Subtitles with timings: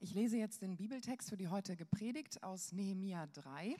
[0.00, 3.74] Ich lese jetzt den Bibeltext für die heutige Predigt aus Nehemia 3.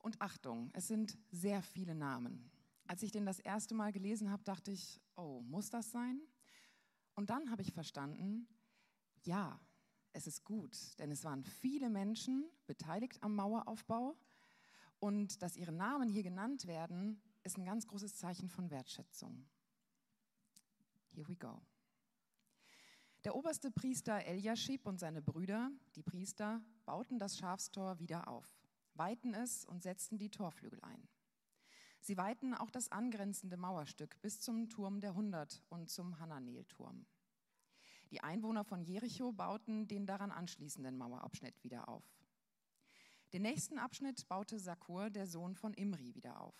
[0.00, 2.50] Und Achtung, es sind sehr viele Namen.
[2.86, 6.20] Als ich den das erste Mal gelesen habe, dachte ich, oh, muss das sein?
[7.14, 8.48] Und dann habe ich verstanden,
[9.22, 9.58] ja,
[10.12, 14.18] es ist gut, denn es waren viele Menschen beteiligt am Maueraufbau
[14.98, 19.48] und dass ihre Namen hier genannt werden, ist ein ganz großes Zeichen von Wertschätzung.
[21.12, 21.62] Here we go.
[23.24, 28.46] Der oberste Priester Eliashib und seine Brüder, die Priester, bauten das Schafstor wieder auf,
[28.94, 31.06] weihten es und setzten die Torflügel ein.
[32.00, 37.04] Sie weihten auch das angrenzende Mauerstück bis zum Turm der Hundert und zum Hananel-Turm.
[38.10, 42.04] Die Einwohner von Jericho bauten den daran anschließenden Mauerabschnitt wieder auf.
[43.34, 46.56] Den nächsten Abschnitt baute Sakur, der Sohn von Imri, wieder auf.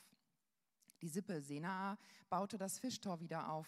[1.01, 1.97] Die Sippe Senaa
[2.29, 3.67] baute das Fischtor wieder auf.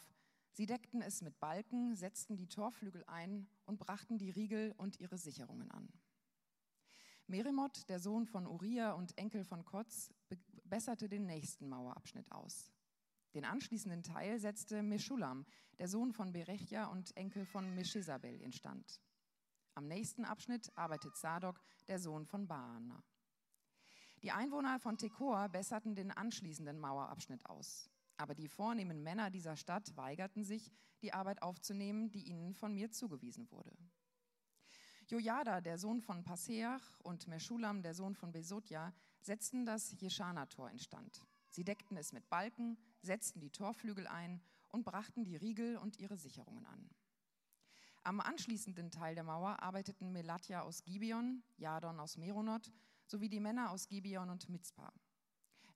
[0.52, 5.16] Sie deckten es mit Balken, setzten die Torflügel ein und brachten die Riegel und ihre
[5.16, 5.88] Sicherungen an.
[7.26, 10.12] Meremot, der Sohn von Uriah und Enkel von Kotz,
[10.64, 12.70] besserte den nächsten Mauerabschnitt aus.
[13.34, 15.46] Den anschließenden Teil setzte Meschulam,
[15.78, 19.00] der Sohn von Berechja und Enkel von Meschisabel, instand.
[19.74, 23.02] Am nächsten Abschnitt arbeitet Sadok, der Sohn von Baana.
[24.22, 27.91] Die Einwohner von Tekoa besserten den anschließenden Mauerabschnitt aus.
[28.16, 32.90] Aber die vornehmen Männer dieser Stadt weigerten sich, die Arbeit aufzunehmen, die ihnen von mir
[32.90, 33.76] zugewiesen wurde.
[35.08, 41.22] Jojada, der Sohn von Paseach, und Meschulam, der Sohn von Besotja, setzten das Jeschana-Tor instand.
[41.48, 46.16] Sie deckten es mit Balken, setzten die Torflügel ein und brachten die Riegel und ihre
[46.16, 46.88] Sicherungen an.
[48.04, 52.72] Am anschließenden Teil der Mauer arbeiteten Melatja aus Gibeon, Jadon aus Meronot
[53.06, 54.92] sowie die Männer aus Gibeon und Mitzpah.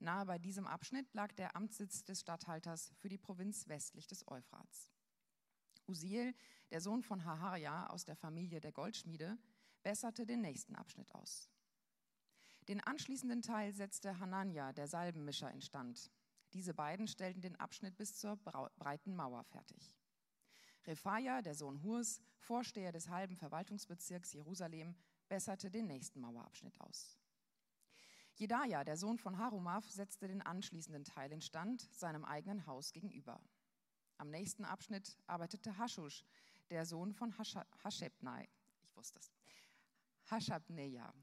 [0.01, 4.91] Nahe bei diesem Abschnitt lag der Amtssitz des Statthalters für die Provinz westlich des Euphrats.
[5.89, 6.35] Usiel,
[6.71, 9.39] der Sohn von Haharja aus der Familie der Goldschmiede,
[9.83, 11.49] besserte den nächsten Abschnitt aus.
[12.69, 16.11] Den anschließenden Teil setzte Hanania, der Salbenmischer, instand.
[16.53, 19.95] Diese beiden stellten den Abschnitt bis zur breiten Mauer fertig.
[20.85, 24.97] Rephaia, der Sohn Hurs, Vorsteher des halben Verwaltungsbezirks Jerusalem,
[25.29, 27.19] besserte den nächsten Mauerabschnitt aus.
[28.37, 33.41] Jedaja, der Sohn von Harumaf, setzte den anschließenden Teil instand, seinem eigenen Haus gegenüber.
[34.19, 36.23] Am nächsten Abschnitt arbeitete Haschusch,
[36.69, 38.47] der Sohn von Haschebnai.
[38.83, 39.33] Ich wusste es.
[40.31, 41.15] Hashabneja.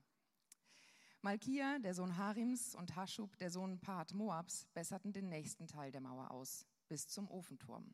[1.22, 6.02] Malkia, der Sohn Harims, und Haschub, der Sohn Pahat Moabs, besserten den nächsten Teil der
[6.02, 7.94] Mauer aus, bis zum Ofenturm.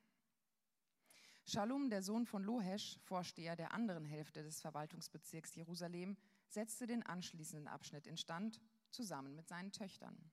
[1.46, 6.16] Shalom, der Sohn von Lohesch, Vorsteher der anderen Hälfte des Verwaltungsbezirks Jerusalem,
[6.48, 10.32] setzte den anschließenden Abschnitt instand, zusammen mit seinen Töchtern.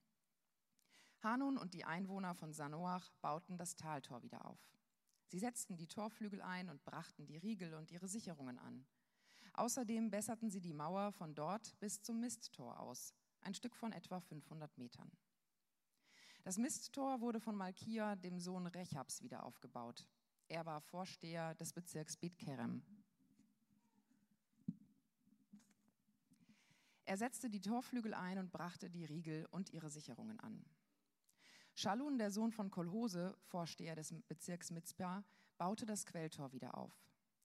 [1.22, 4.60] Hanun und die Einwohner von Sanoach bauten das Taltor wieder auf.
[5.28, 8.86] Sie setzten die Torflügel ein und brachten die Riegel und ihre Sicherungen an.
[9.54, 14.20] Außerdem besserten sie die Mauer von dort bis zum Misttor aus, ein Stück von etwa
[14.20, 15.10] 500 Metern.
[16.44, 20.06] Das Misttor wurde von Malkia, dem Sohn Rechabs, wieder aufgebaut.
[20.48, 22.84] Er war Vorsteher des Bezirks Bethkerem.
[27.06, 30.64] Er setzte die Torflügel ein und brachte die Riegel und ihre Sicherungen an.
[31.74, 35.24] Schalun, der Sohn von Kolhose, Vorsteher des Bezirks Mitzpah,
[35.56, 36.92] baute das Quelltor wieder auf.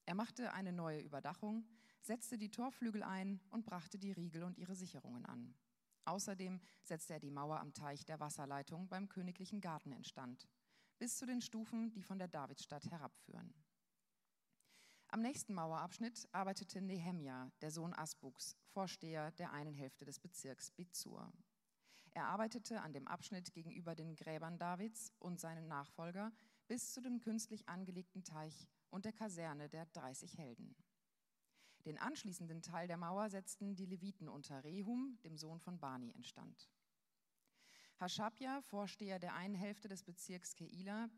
[0.05, 1.65] Er machte eine neue Überdachung,
[2.01, 5.53] setzte die Torflügel ein und brachte die Riegel und ihre Sicherungen an.
[6.05, 10.47] Außerdem setzte er die Mauer am Teich der Wasserleitung beim königlichen Garten instand
[11.01, 13.51] bis zu den Stufen, die von der Davidstadt herabführen.
[15.13, 21.29] Am nächsten Mauerabschnitt arbeitete Nehemja, der Sohn Asbuks, Vorsteher der einen Hälfte des Bezirks Bizur.
[22.13, 26.31] Er arbeitete an dem Abschnitt gegenüber den Gräbern Davids und seinen Nachfolger
[26.69, 30.77] bis zu dem künstlich angelegten Teich und der Kaserne der 30 Helden.
[31.83, 36.69] Den anschließenden Teil der Mauer setzten die Leviten unter Rehum, dem Sohn von Bani, instand.
[37.99, 41.09] Hashabja, Vorsteher der einen Hälfte des Bezirks Keila,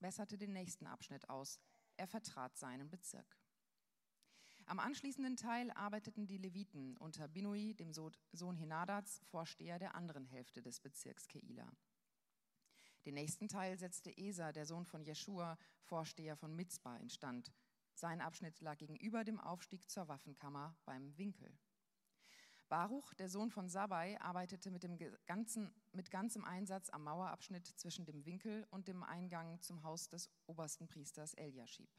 [0.00, 1.60] besserte den nächsten Abschnitt aus.
[1.96, 3.38] Er vertrat seinen Bezirk.
[4.66, 10.62] Am anschließenden Teil arbeiteten die Leviten unter Binui, dem Sohn Henadats, Vorsteher der anderen Hälfte
[10.62, 11.70] des Bezirks Keila.
[13.04, 17.52] Den nächsten Teil setzte Esa, der Sohn von Jeschua, Vorsteher von Mitzbah, instand.
[17.94, 21.56] Sein Abschnitt lag gegenüber dem Aufstieg zur Waffenkammer beim Winkel.
[22.68, 28.04] Baruch, der Sohn von Sabai, arbeitete mit, dem ganzen, mit ganzem Einsatz am Mauerabschnitt zwischen
[28.04, 31.90] dem Winkel und dem Eingang zum Haus des obersten Priesters Eliashib.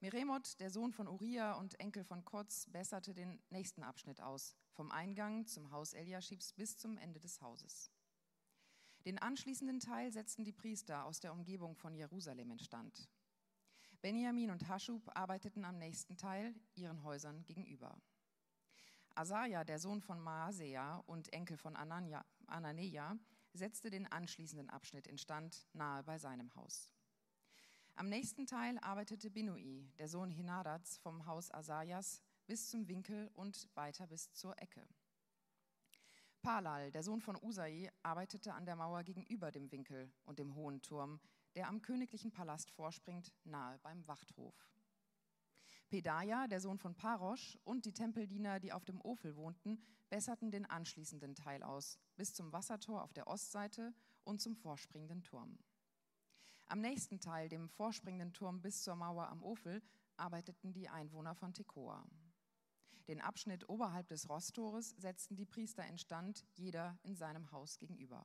[0.00, 4.90] Meremot, der Sohn von Uriah und Enkel von Kotz, besserte den nächsten Abschnitt aus, vom
[4.90, 7.92] Eingang zum Haus Eliashibs bis zum Ende des Hauses.
[9.04, 13.08] Den anschließenden Teil setzten die Priester aus der Umgebung von Jerusalem instand.
[14.00, 17.96] Benjamin und Haschub arbeiteten am nächsten Teil ihren Häusern gegenüber.
[19.16, 23.16] Asaja, der Sohn von Maasea und Enkel von Anania,
[23.52, 26.90] setzte den anschließenden Abschnitt instand, nahe bei seinem Haus.
[27.94, 33.68] Am nächsten Teil arbeitete Binui, der Sohn Hinadats vom Haus Asajas, bis zum Winkel und
[33.74, 34.86] weiter bis zur Ecke.
[36.40, 40.82] Palal, der Sohn von Usai, arbeitete an der Mauer gegenüber dem Winkel und dem hohen
[40.82, 41.20] Turm,
[41.54, 44.54] der am königlichen Palast vorspringt, nahe beim Wachthof.
[45.92, 49.78] Pedaja, der Sohn von Parosch, und die Tempeldiener, die auf dem Ofel wohnten,
[50.08, 53.92] besserten den anschließenden Teil aus, bis zum Wassertor auf der Ostseite
[54.24, 55.58] und zum vorspringenden Turm.
[56.64, 59.82] Am nächsten Teil, dem vorspringenden Turm bis zur Mauer am Ofel,
[60.16, 62.06] arbeiteten die Einwohner von Tekoa.
[63.06, 68.24] Den Abschnitt oberhalb des Rosttores setzten die Priester instand, jeder in seinem Haus gegenüber.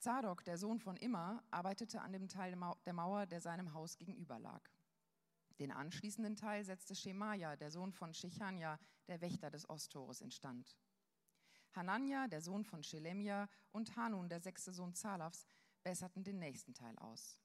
[0.00, 2.54] Zadok, der Sohn von Immer, arbeitete an dem Teil
[2.84, 4.75] der Mauer, der seinem Haus gegenüber lag.
[5.58, 10.76] Den anschließenden Teil setzte Schemaja, der Sohn von Shechania, der Wächter des Osttores, instand.
[11.72, 15.46] Hanania, der Sohn von Schelemia, und Hanun, der sechste Sohn Zalafs,
[15.82, 17.40] besserten den nächsten Teil aus.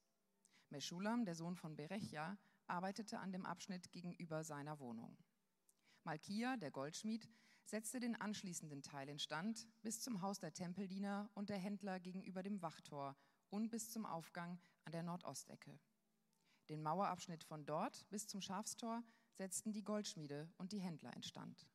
[0.69, 2.37] Meschulam, der Sohn von Berechja,
[2.67, 5.17] arbeitete an dem Abschnitt gegenüber seiner Wohnung.
[6.03, 7.29] Malkia, der Goldschmied,
[7.65, 12.61] setzte den anschließenden Teil instand bis zum Haus der Tempeldiener und der Händler gegenüber dem
[12.61, 13.15] Wachtor
[13.49, 15.79] und bis zum Aufgang an der Nordostecke.
[16.71, 19.03] Den Mauerabschnitt von dort bis zum Schafstor
[19.33, 21.67] setzten die Goldschmiede und die Händler instand.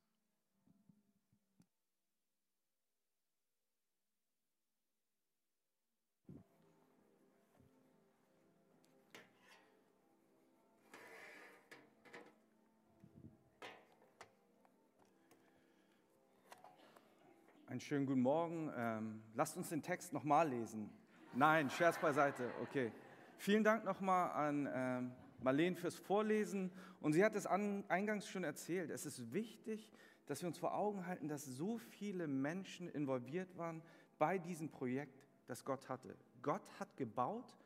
[17.67, 18.73] Einen schönen guten Morgen.
[18.75, 20.89] Ähm, lasst uns den Text nochmal lesen.
[21.35, 22.51] Nein, Scherz beiseite.
[22.63, 22.91] Okay.
[23.39, 26.71] Vielen Dank nochmal an ähm, Marlene fürs Vorlesen.
[27.01, 28.91] Und sie hat es an, eingangs schon erzählt.
[28.91, 29.93] Es ist wichtig,
[30.27, 33.83] dass wir uns vor Augen halten, dass so viele Menschen involviert waren
[34.19, 36.17] bei diesem Projekt, das Gott hatte.
[36.43, 37.57] Gott hat gebaut,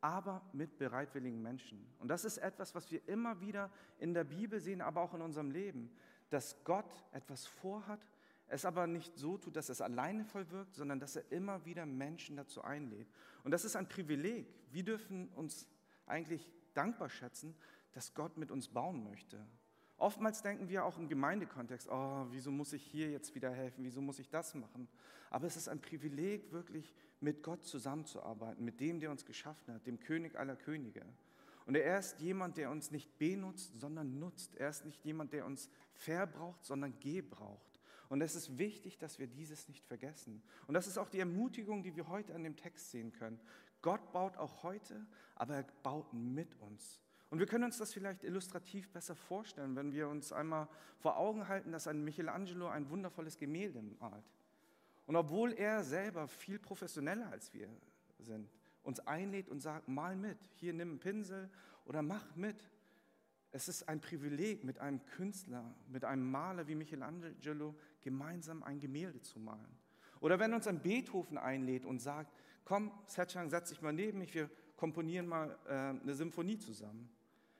[0.00, 1.86] aber mit bereitwilligen Menschen.
[1.98, 5.20] Und das ist etwas, was wir immer wieder in der Bibel sehen, aber auch in
[5.20, 5.90] unserem Leben,
[6.30, 8.00] dass Gott etwas vorhat
[8.48, 12.36] es aber nicht so tut, dass es alleine vollwirkt, sondern dass er immer wieder Menschen
[12.36, 13.08] dazu einlädt.
[13.44, 14.46] Und das ist ein Privileg.
[14.70, 15.68] Wir dürfen uns
[16.06, 17.56] eigentlich dankbar schätzen,
[17.92, 19.44] dass Gott mit uns bauen möchte.
[19.98, 24.02] Oftmals denken wir auch im Gemeindekontext, oh, wieso muss ich hier jetzt wieder helfen, wieso
[24.02, 24.88] muss ich das machen?
[25.30, 29.86] Aber es ist ein Privileg, wirklich mit Gott zusammenzuarbeiten, mit dem, der uns geschaffen hat,
[29.86, 31.04] dem König aller Könige.
[31.64, 34.54] Und er ist jemand, der uns nicht benutzt, sondern nutzt.
[34.54, 37.75] Er ist nicht jemand, der uns verbraucht, sondern gebraucht.
[38.08, 40.42] Und es ist wichtig, dass wir dieses nicht vergessen.
[40.66, 43.40] Und das ist auch die Ermutigung, die wir heute an dem Text sehen können.
[43.82, 47.00] Gott baut auch heute, aber er baut mit uns.
[47.30, 50.68] Und wir können uns das vielleicht illustrativ besser vorstellen, wenn wir uns einmal
[50.98, 54.24] vor Augen halten, dass ein Michelangelo ein wundervolles Gemälde malt.
[55.06, 57.68] Und obwohl er selber viel professioneller als wir
[58.18, 58.48] sind,
[58.82, 61.50] uns einlädt und sagt, mal mit, hier nimm einen Pinsel
[61.84, 62.56] oder mach mit,
[63.52, 69.20] es ist ein Privileg, mit einem Künstler, mit einem Maler wie Michelangelo gemeinsam ein Gemälde
[69.22, 69.78] zu malen.
[70.20, 72.32] Oder wenn uns ein Beethoven einlädt und sagt,
[72.64, 77.08] komm, Setchang, setz dich mal neben mich, wir komponieren mal äh, eine Symphonie zusammen.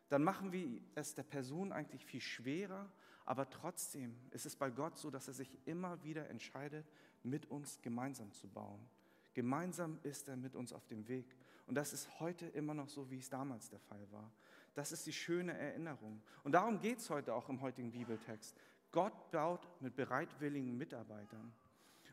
[0.08, 2.90] Dann machen wir es der Person eigentlich viel schwerer,
[3.24, 6.86] aber trotzdem ist es bei Gott so, dass er sich immer wieder entscheidet,
[7.22, 8.80] mit uns gemeinsam zu bauen.
[9.34, 11.36] Gemeinsam ist er mit uns auf dem Weg.
[11.66, 14.32] Und das ist heute immer noch so, wie es damals der Fall war.
[14.76, 16.22] Das ist die schöne Erinnerung.
[16.44, 18.54] Und darum geht es heute auch im heutigen Bibeltext.
[18.92, 21.50] Gott baut mit bereitwilligen Mitarbeitern.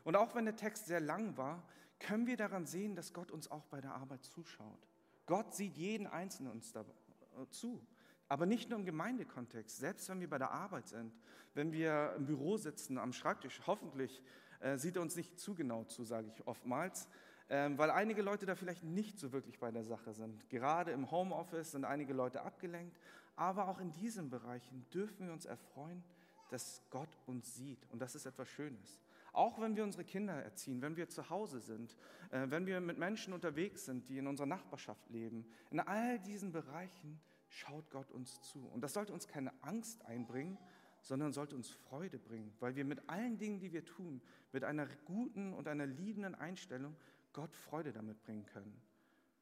[0.02, 1.62] Und auch wenn der Text sehr lang war,
[1.98, 4.88] können wir daran sehen, dass Gott uns auch bei der Arbeit zuschaut.
[5.26, 7.86] Gott sieht jeden Einzelnen uns da äh, zu.
[8.28, 11.12] Aber nicht nur im Gemeindekontext, selbst wenn wir bei der Arbeit sind,
[11.52, 14.22] wenn wir im Büro sitzen, am Schreibtisch, hoffentlich
[14.60, 17.08] äh, sieht er uns nicht zu genau zu, sage ich oftmals,
[17.48, 20.48] weil einige Leute da vielleicht nicht so wirklich bei der Sache sind.
[20.48, 22.98] Gerade im Homeoffice sind einige Leute abgelenkt,
[23.36, 26.02] aber auch in diesen Bereichen dürfen wir uns erfreuen,
[26.50, 29.00] dass Gott uns sieht und das ist etwas Schönes.
[29.32, 31.96] Auch wenn wir unsere Kinder erziehen, wenn wir zu Hause sind,
[32.30, 36.52] äh, wenn wir mit Menschen unterwegs sind, die in unserer Nachbarschaft leben, in all diesen
[36.52, 38.60] Bereichen schaut Gott uns zu.
[38.68, 40.56] Und das sollte uns keine Angst einbringen,
[41.00, 44.22] sondern sollte uns Freude bringen, weil wir mit allen Dingen, die wir tun,
[44.52, 46.96] mit einer guten und einer liebenden Einstellung
[47.34, 48.80] Gott Freude damit bringen können.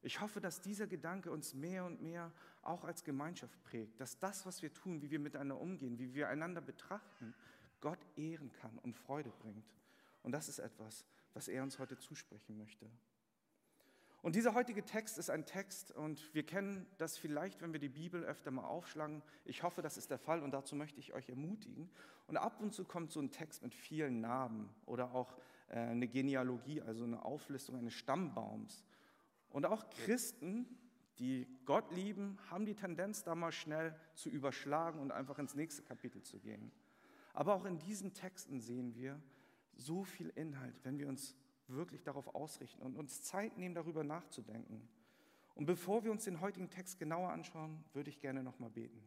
[0.03, 2.33] Ich hoffe, dass dieser Gedanke uns mehr und mehr
[2.63, 6.29] auch als Gemeinschaft prägt, dass das, was wir tun, wie wir miteinander umgehen, wie wir
[6.29, 7.35] einander betrachten,
[7.81, 9.65] Gott ehren kann und Freude bringt.
[10.23, 12.91] Und das ist etwas, was er uns heute zusprechen möchte.
[14.23, 17.89] Und dieser heutige Text ist ein Text, und wir kennen das vielleicht, wenn wir die
[17.89, 19.21] Bibel öfter mal aufschlagen.
[19.45, 21.91] Ich hoffe, das ist der Fall, und dazu möchte ich euch ermutigen.
[22.29, 25.37] Und ab und zu kommt so ein Text mit vielen Namen oder auch
[25.73, 28.85] eine Genealogie, also eine Auflistung eines Stammbaums.
[29.51, 30.67] Und auch Christen,
[31.19, 35.83] die Gott lieben, haben die Tendenz, da mal schnell zu überschlagen und einfach ins nächste
[35.83, 36.73] Kapitel zu gehen.
[37.35, 39.21] Aber auch in diesen Texten sehen wir
[39.77, 41.35] so viel Inhalt, wenn wir uns
[41.69, 44.89] wirklich darauf ausrichten und uns Zeit nehmen, darüber nachzudenken.
[45.55, 49.03] Und bevor wir uns den heutigen Text genauer anschauen, würde ich gerne nochmal beten.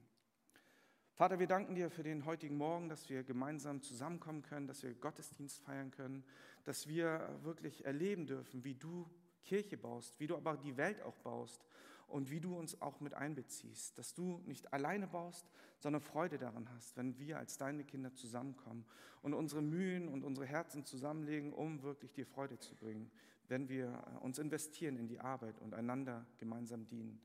[1.15, 4.93] Vater, wir danken dir für den heutigen Morgen, dass wir gemeinsam zusammenkommen können, dass wir
[4.93, 6.25] Gottesdienst feiern können,
[6.65, 9.09] dass wir wirklich erleben dürfen, wie du
[9.45, 11.65] Kirche baust, wie du aber die Welt auch baust
[12.09, 15.45] und wie du uns auch mit einbeziehst, dass du nicht alleine baust,
[15.79, 18.85] sondern Freude daran hast, wenn wir als deine Kinder zusammenkommen
[19.21, 23.09] und unsere Mühen und unsere Herzen zusammenlegen, um wirklich dir Freude zu bringen,
[23.47, 27.21] wenn wir uns investieren in die Arbeit und einander gemeinsam dienen.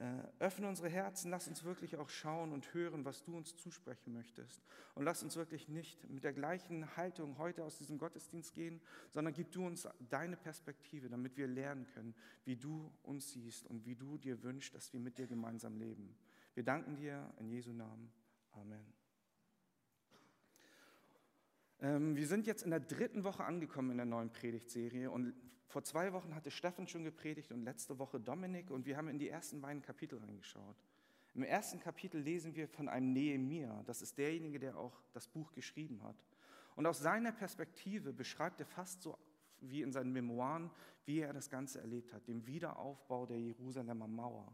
[0.00, 4.14] Äh, öffne unsere Herzen, lass uns wirklich auch schauen und hören, was du uns zusprechen
[4.14, 4.62] möchtest.
[4.94, 8.80] Und lass uns wirklich nicht mit der gleichen Haltung heute aus diesem Gottesdienst gehen,
[9.10, 12.14] sondern gib du uns deine Perspektive, damit wir lernen können,
[12.46, 16.16] wie du uns siehst und wie du dir wünschst, dass wir mit dir gemeinsam leben.
[16.54, 18.10] Wir danken dir in Jesu Namen.
[18.52, 18.94] Amen.
[21.80, 25.34] Ähm, wir sind jetzt in der dritten Woche angekommen in der neuen Predigtserie und
[25.70, 29.18] vor zwei Wochen hatte Steffen schon gepredigt und letzte Woche Dominik und wir haben in
[29.18, 30.76] die ersten beiden Kapitel reingeschaut.
[31.34, 35.52] Im ersten Kapitel lesen wir von einem Nehemia, das ist derjenige, der auch das Buch
[35.52, 36.16] geschrieben hat.
[36.74, 39.16] Und aus seiner Perspektive beschreibt er fast so
[39.60, 40.70] wie in seinen Memoiren,
[41.04, 44.52] wie er das Ganze erlebt hat, dem Wiederaufbau der Jerusalemer Mauer.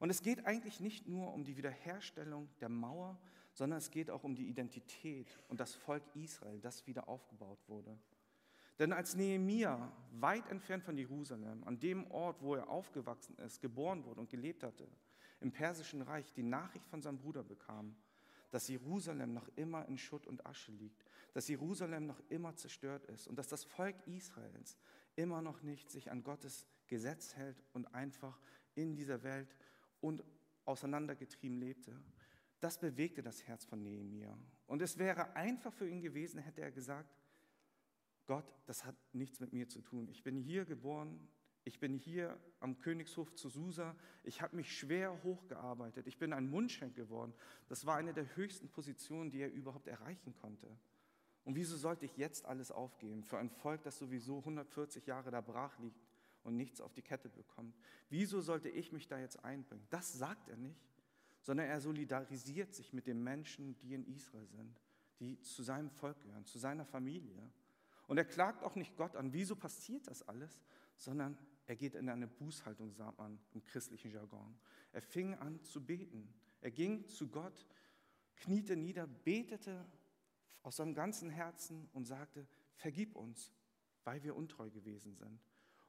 [0.00, 3.18] Und es geht eigentlich nicht nur um die Wiederherstellung der Mauer,
[3.52, 7.96] sondern es geht auch um die Identität und das Volk Israel, das wieder aufgebaut wurde.
[8.78, 14.04] Denn als Nehemia weit entfernt von Jerusalem, an dem Ort, wo er aufgewachsen ist, geboren
[14.04, 14.86] wurde und gelebt hatte,
[15.40, 17.96] im Persischen Reich die Nachricht von seinem Bruder bekam,
[18.50, 23.28] dass Jerusalem noch immer in Schutt und Asche liegt, dass Jerusalem noch immer zerstört ist
[23.28, 24.78] und dass das Volk Israels
[25.16, 28.40] immer noch nicht sich an Gottes Gesetz hält und einfach
[28.74, 29.54] in dieser Welt
[30.00, 30.22] und
[30.64, 31.98] auseinandergetrieben lebte,
[32.60, 34.36] das bewegte das Herz von Nehemia.
[34.66, 37.14] Und es wäre einfach für ihn gewesen, hätte er gesagt,
[38.26, 40.08] Gott, das hat nichts mit mir zu tun.
[40.08, 41.18] Ich bin hier geboren,
[41.64, 46.48] ich bin hier am Königshof zu Susa, ich habe mich schwer hochgearbeitet, ich bin ein
[46.48, 47.32] Mundschenk geworden.
[47.68, 50.68] Das war eine der höchsten Positionen, die er überhaupt erreichen konnte.
[51.44, 55.40] Und wieso sollte ich jetzt alles aufgeben für ein Volk, das sowieso 140 Jahre da
[55.40, 56.04] brach liegt
[56.42, 57.76] und nichts auf die Kette bekommt?
[58.08, 59.86] Wieso sollte ich mich da jetzt einbringen?
[59.90, 60.86] Das sagt er nicht
[61.46, 64.80] sondern er solidarisiert sich mit den Menschen, die in Israel sind,
[65.20, 67.52] die zu seinem Volk gehören, zu seiner Familie.
[68.06, 70.60] Und er klagt auch nicht Gott an, wieso passiert das alles,
[70.96, 71.36] sondern
[71.66, 74.58] er geht in eine Bußhaltung, sagt man im christlichen Jargon.
[74.92, 76.32] Er fing an zu beten.
[76.60, 77.66] Er ging zu Gott,
[78.36, 79.84] kniete nieder, betete
[80.62, 83.52] aus seinem ganzen Herzen und sagte, vergib uns,
[84.04, 85.40] weil wir untreu gewesen sind.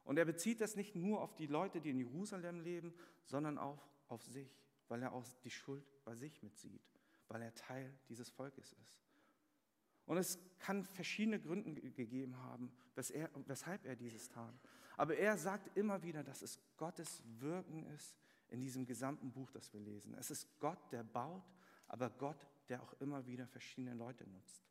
[0.04, 2.94] Und er bezieht das nicht nur auf die Leute, die in Jerusalem leben,
[3.24, 4.58] sondern auch auf sich
[4.88, 6.82] weil er auch die Schuld bei sich mitsieht,
[7.28, 8.96] weil er Teil dieses Volkes ist.
[10.08, 14.54] Und es kann verschiedene Gründe gegeben haben, weshalb er dieses tat.
[14.96, 18.16] Aber er sagt immer wieder, dass es Gottes Wirken ist
[18.48, 20.14] in diesem gesamten Buch, das wir lesen.
[20.14, 21.44] Es ist Gott, der baut,
[21.86, 24.62] aber Gott, der auch immer wieder verschiedene Leute nutzt.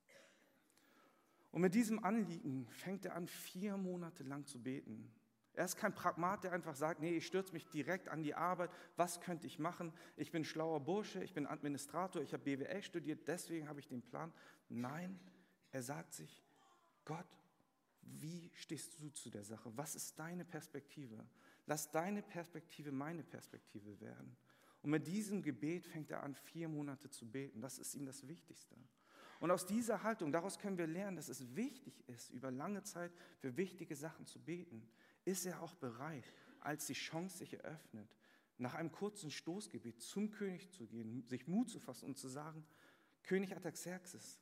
[1.51, 5.11] Und mit diesem Anliegen fängt er an, vier Monate lang zu beten.
[5.53, 8.69] Er ist kein Pragmat, der einfach sagt, nee, ich stürze mich direkt an die Arbeit.
[8.95, 9.91] Was könnte ich machen?
[10.15, 14.03] Ich bin schlauer Bursche, ich bin Administrator, ich habe BWL studiert, deswegen habe ich den
[14.03, 14.31] Plan.
[14.69, 15.19] Nein,
[15.71, 16.43] er sagt sich,
[17.05, 17.27] Gott,
[18.01, 19.71] wie stehst du zu der Sache?
[19.75, 21.25] Was ist deine Perspektive?
[21.65, 24.37] Lass deine Perspektive meine Perspektive werden.
[24.81, 27.61] Und mit diesem Gebet fängt er an, vier Monate zu beten.
[27.61, 28.75] Das ist ihm das Wichtigste.
[29.39, 33.11] Und aus dieser Haltung, daraus können wir lernen, dass es wichtig ist, über lange Zeit
[33.39, 34.87] für wichtige Sachen zu beten
[35.27, 36.23] ist er auch bereit,
[36.61, 38.09] als die Chance sich eröffnet,
[38.57, 42.65] nach einem kurzen Stoßgebet zum König zu gehen, sich Mut zu fassen und zu sagen,
[43.23, 44.39] König Artaxerxes,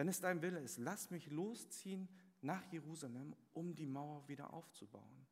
[0.00, 2.08] wenn es dein Wille ist, lass mich losziehen
[2.40, 5.26] nach Jerusalem, um die Mauer wieder aufzubauen.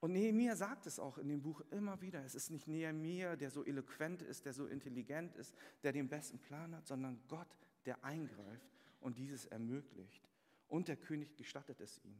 [0.00, 2.24] Und Nehemiah sagt es auch in dem Buch immer wieder.
[2.24, 6.38] Es ist nicht Nehemiah, der so eloquent ist, der so intelligent ist, der den besten
[6.38, 8.70] Plan hat, sondern Gott, der eingreift
[9.00, 10.26] und dieses ermöglicht.
[10.66, 12.16] Und der König gestattet es ihm.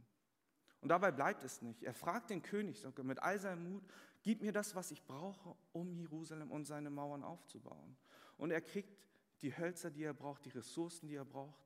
[0.83, 1.85] Und dabei bleibt es nicht.
[1.85, 3.85] Er fragt den König sogar mit all seinem Mut,
[4.21, 7.97] gib mir das, was ich brauche, um Jerusalem und seine Mauern aufzubauen.
[8.37, 8.95] Und er kriegt
[9.45, 11.63] die Hölzer, die er braucht, die Ressourcen, die er braucht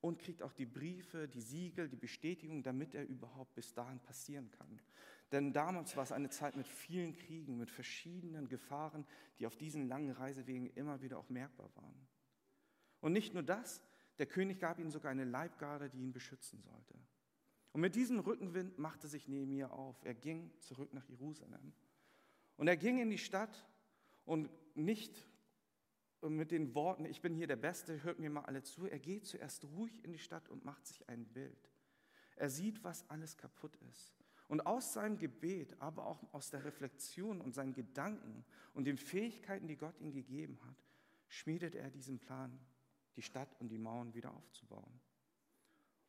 [0.00, 4.50] und kriegt auch die Briefe, die Siegel, die Bestätigung, damit er überhaupt bis dahin passieren
[4.50, 4.80] kann.
[5.30, 9.06] Denn damals war es eine Zeit mit vielen Kriegen, mit verschiedenen Gefahren,
[9.38, 12.08] die auf diesen langen Reisewegen immer wieder auch merkbar waren.
[13.00, 13.82] Und nicht nur das,
[14.18, 16.94] der König gab ihnen sogar eine Leibgarde, die ihn beschützen sollte.
[17.72, 20.02] Und mit diesem Rückenwind machte sich Nehemiah auf.
[20.04, 21.74] Er ging zurück nach Jerusalem.
[22.56, 23.68] Und er ging in die Stadt
[24.24, 25.28] und nicht
[26.28, 28.86] mit den Worten, ich bin hier der Beste, hört mir mal alle zu.
[28.86, 31.70] Er geht zuerst ruhig in die Stadt und macht sich ein Bild.
[32.36, 34.14] Er sieht, was alles kaputt ist.
[34.48, 39.68] Und aus seinem Gebet, aber auch aus der Reflexion und seinen Gedanken und den Fähigkeiten,
[39.68, 40.76] die Gott ihm gegeben hat,
[41.28, 42.58] schmiedet er diesen Plan,
[43.16, 45.00] die Stadt und die Mauern wieder aufzubauen.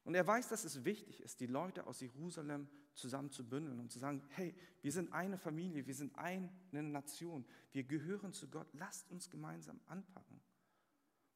[0.04, 3.92] Und er weiß, dass es wichtig ist, die Leute aus Jerusalem zusammen zu bündeln und
[3.92, 8.68] zu sagen, hey, wir sind eine Familie, wir sind eine Nation, wir gehören zu Gott,
[8.74, 10.42] lasst uns gemeinsam anpacken.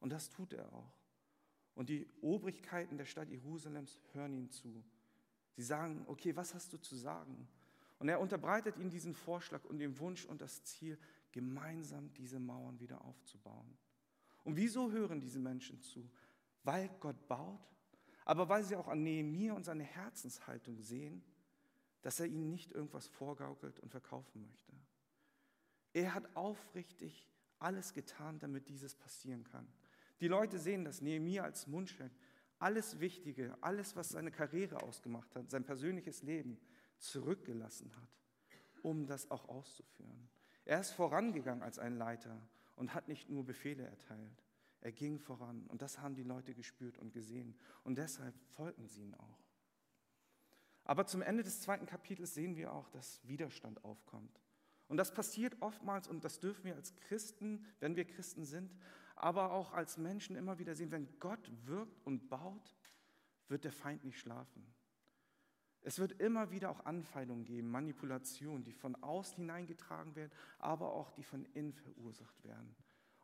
[0.00, 0.98] Und das tut er auch.
[1.74, 4.84] Und die Obrigkeiten der Stadt Jerusalems hören ihm zu.
[5.54, 7.48] Sie sagen, okay, was hast du zu sagen?
[7.98, 10.98] Und er unterbreitet ihnen diesen Vorschlag und den Wunsch und das Ziel,
[11.32, 13.76] gemeinsam diese Mauern wieder aufzubauen.
[14.44, 16.10] Und wieso hören diese Menschen zu?
[16.62, 17.75] Weil Gott baut,
[18.26, 21.22] aber weil sie auch an Nehemiah und seine Herzenshaltung sehen,
[22.02, 24.72] dass er ihnen nicht irgendwas vorgaukelt und verkaufen möchte.
[25.92, 29.66] Er hat aufrichtig alles getan, damit dieses passieren kann.
[30.20, 32.12] Die Leute sehen das Nehemiah als Mundschenk,
[32.58, 36.58] alles Wichtige, alles, was seine Karriere ausgemacht hat, sein persönliches Leben
[36.98, 38.08] zurückgelassen hat,
[38.82, 40.28] um das auch auszuführen.
[40.64, 42.42] Er ist vorangegangen als ein Leiter
[42.74, 44.45] und hat nicht nur Befehle erteilt.
[44.86, 49.02] Er ging voran und das haben die Leute gespürt und gesehen und deshalb folgen sie
[49.02, 49.42] ihm auch.
[50.84, 54.40] Aber zum Ende des zweiten Kapitels sehen wir auch, dass Widerstand aufkommt.
[54.86, 58.76] Und das passiert oftmals und das dürfen wir als Christen, wenn wir Christen sind,
[59.16, 62.76] aber auch als Menschen immer wieder sehen, wenn Gott wirkt und baut,
[63.48, 64.72] wird der Feind nicht schlafen.
[65.80, 71.10] Es wird immer wieder auch Anfeindungen geben, Manipulationen, die von außen hineingetragen werden, aber auch
[71.10, 72.76] die von innen verursacht werden.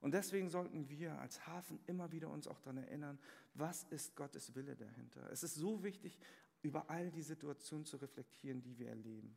[0.03, 3.19] Und deswegen sollten wir als Hafen immer wieder uns auch daran erinnern,
[3.55, 5.31] was ist Gottes Wille dahinter.
[5.31, 6.19] Es ist so wichtig,
[6.61, 9.35] über all die Situationen zu reflektieren, die wir erleben.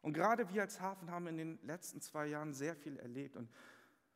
[0.00, 3.36] Und gerade wir als Hafen haben in den letzten zwei Jahren sehr viel erlebt.
[3.36, 3.48] Und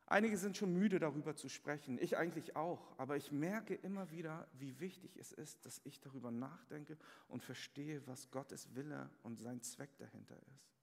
[0.08, 4.46] Einige sind schon müde darüber zu sprechen, ich eigentlich auch, aber ich merke immer wieder,
[4.52, 9.62] wie wichtig es ist, dass ich darüber nachdenke und verstehe, was Gottes Wille und sein
[9.62, 10.75] Zweck dahinter ist.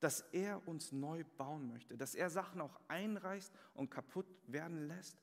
[0.00, 5.18] Dass er uns neu bauen möchte, dass er Sachen auch einreißt und kaputt werden lässt,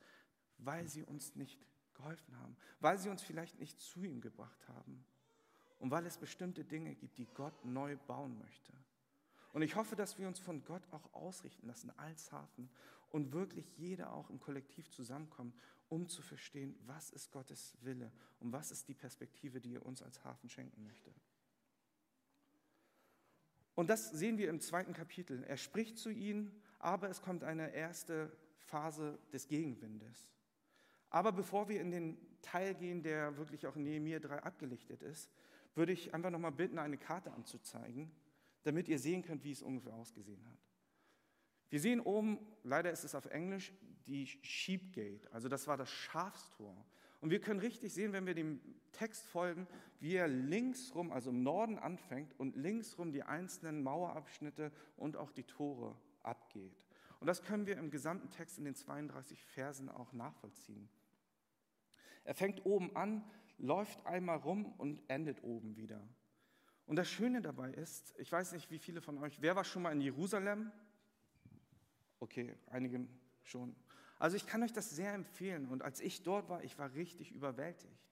[0.57, 1.59] weil sie uns nicht
[1.93, 5.05] geholfen haben, weil sie uns vielleicht nicht zu ihm gebracht haben
[5.79, 8.73] und weil es bestimmte Dinge gibt, die Gott neu bauen möchte.
[9.53, 12.69] Und ich hoffe, dass wir uns von Gott auch ausrichten lassen als Hafen
[13.09, 15.53] und wirklich jeder auch im Kollektiv zusammenkommt,
[15.89, 20.01] um zu verstehen, was ist Gottes Wille und was ist die Perspektive, die er uns
[20.01, 21.13] als Hafen schenken möchte.
[23.75, 25.43] Und das sehen wir im zweiten Kapitel.
[25.43, 30.29] Er spricht zu ihnen, aber es kommt eine erste Phase des Gegenwindes.
[31.09, 35.29] Aber bevor wir in den Teil gehen, der wirklich auch in Nehemiah 3 abgelichtet ist,
[35.75, 38.11] würde ich einfach nochmal bitten, eine Karte anzuzeigen,
[38.63, 40.57] damit ihr sehen könnt, wie es ungefähr ausgesehen hat.
[41.69, 43.73] Wir sehen oben, leider ist es auf Englisch,
[44.05, 46.85] die Sheepgate, also das war das Schafstor.
[47.21, 48.59] Und wir können richtig sehen, wenn wir dem
[48.91, 49.67] Text folgen,
[49.99, 55.43] wie er linksrum, also im Norden anfängt und linksrum die einzelnen Mauerabschnitte und auch die
[55.43, 56.83] Tore abgeht.
[57.19, 60.89] Und das können wir im gesamten Text in den 32 Versen auch nachvollziehen.
[62.23, 63.23] Er fängt oben an,
[63.59, 66.01] läuft einmal rum und endet oben wieder.
[66.87, 69.83] Und das Schöne dabei ist, ich weiß nicht, wie viele von euch, wer war schon
[69.83, 70.71] mal in Jerusalem?
[72.19, 73.07] Okay, einigen
[73.43, 73.75] schon.
[74.21, 75.67] Also ich kann euch das sehr empfehlen.
[75.67, 78.05] Und als ich dort war, ich war richtig überwältigt.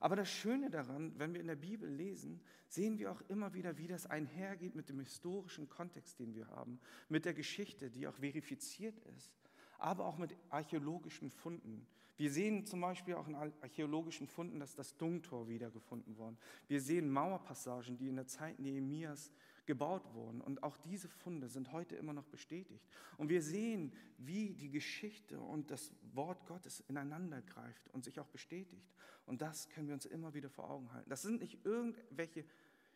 [0.00, 3.78] Aber das Schöne daran, wenn wir in der Bibel lesen, sehen wir auch immer wieder,
[3.78, 8.16] wie das einhergeht mit dem historischen Kontext, den wir haben, mit der Geschichte, die auch
[8.16, 9.30] verifiziert ist,
[9.78, 11.86] aber auch mit archäologischen Funden.
[12.16, 16.38] Wir sehen zum Beispiel auch in archäologischen Funden, dass das Dungtor wiedergefunden worden.
[16.66, 19.30] Wir sehen Mauerpassagen, die in der Zeit Nehemias
[19.66, 20.40] gebaut wurden.
[20.40, 22.84] Und auch diese Funde sind heute immer noch bestätigt.
[23.16, 28.28] Und wir sehen, wie die Geschichte und das Wort Gottes ineinander greift und sich auch
[28.28, 28.92] bestätigt.
[29.26, 31.08] Und das können wir uns immer wieder vor Augen halten.
[31.08, 32.44] Das sind nicht irgendwelche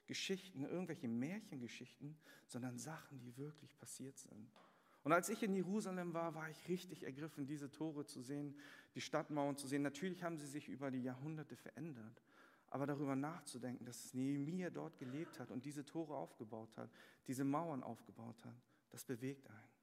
[0.07, 4.51] Geschichten, irgendwelche Märchengeschichten, sondern Sachen, die wirklich passiert sind.
[5.03, 8.57] Und als ich in Jerusalem war, war ich richtig ergriffen, diese Tore zu sehen,
[8.97, 9.83] die Stadtmauern zu sehen.
[9.83, 12.23] Natürlich haben sie sich über die Jahrhunderte verändert.
[12.71, 16.91] Aber darüber nachzudenken, dass Nehemiah dort gelebt hat und diese Tore aufgebaut hat,
[17.27, 18.57] diese Mauern aufgebaut hat,
[18.91, 19.77] das bewegt einen.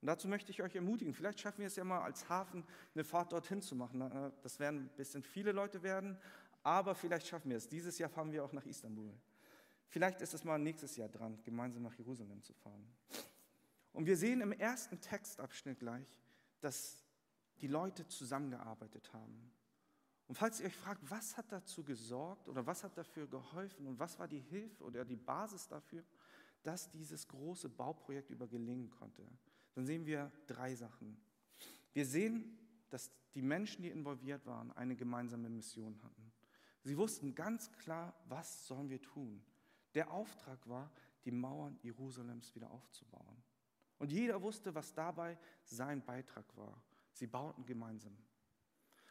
[0.00, 3.04] Und dazu möchte ich euch ermutigen, vielleicht schaffen wir es ja mal als Hafen eine
[3.04, 4.32] Fahrt dorthin zu machen.
[4.42, 6.18] Das werden ein bisschen viele Leute werden,
[6.62, 7.68] aber vielleicht schaffen wir es.
[7.68, 9.12] Dieses Jahr fahren wir auch nach Istanbul.
[9.88, 12.86] Vielleicht ist es mal nächstes Jahr dran, gemeinsam nach Jerusalem zu fahren.
[13.92, 16.06] Und wir sehen im ersten Textabschnitt gleich,
[16.60, 17.04] dass
[17.60, 19.52] die Leute zusammengearbeitet haben.
[20.30, 23.98] Und falls ihr euch fragt, was hat dazu gesorgt oder was hat dafür geholfen und
[23.98, 26.04] was war die Hilfe oder die Basis dafür,
[26.62, 29.26] dass dieses große Bauprojekt über gelingen konnte,
[29.74, 31.20] dann sehen wir drei Sachen.
[31.92, 32.56] Wir sehen,
[32.90, 36.30] dass die Menschen, die involviert waren, eine gemeinsame Mission hatten.
[36.84, 39.42] Sie wussten ganz klar, was sollen wir tun.
[39.94, 40.92] Der Auftrag war,
[41.24, 43.42] die Mauern Jerusalems wieder aufzubauen.
[43.98, 46.80] Und jeder wusste, was dabei sein Beitrag war.
[47.14, 48.16] Sie bauten gemeinsam.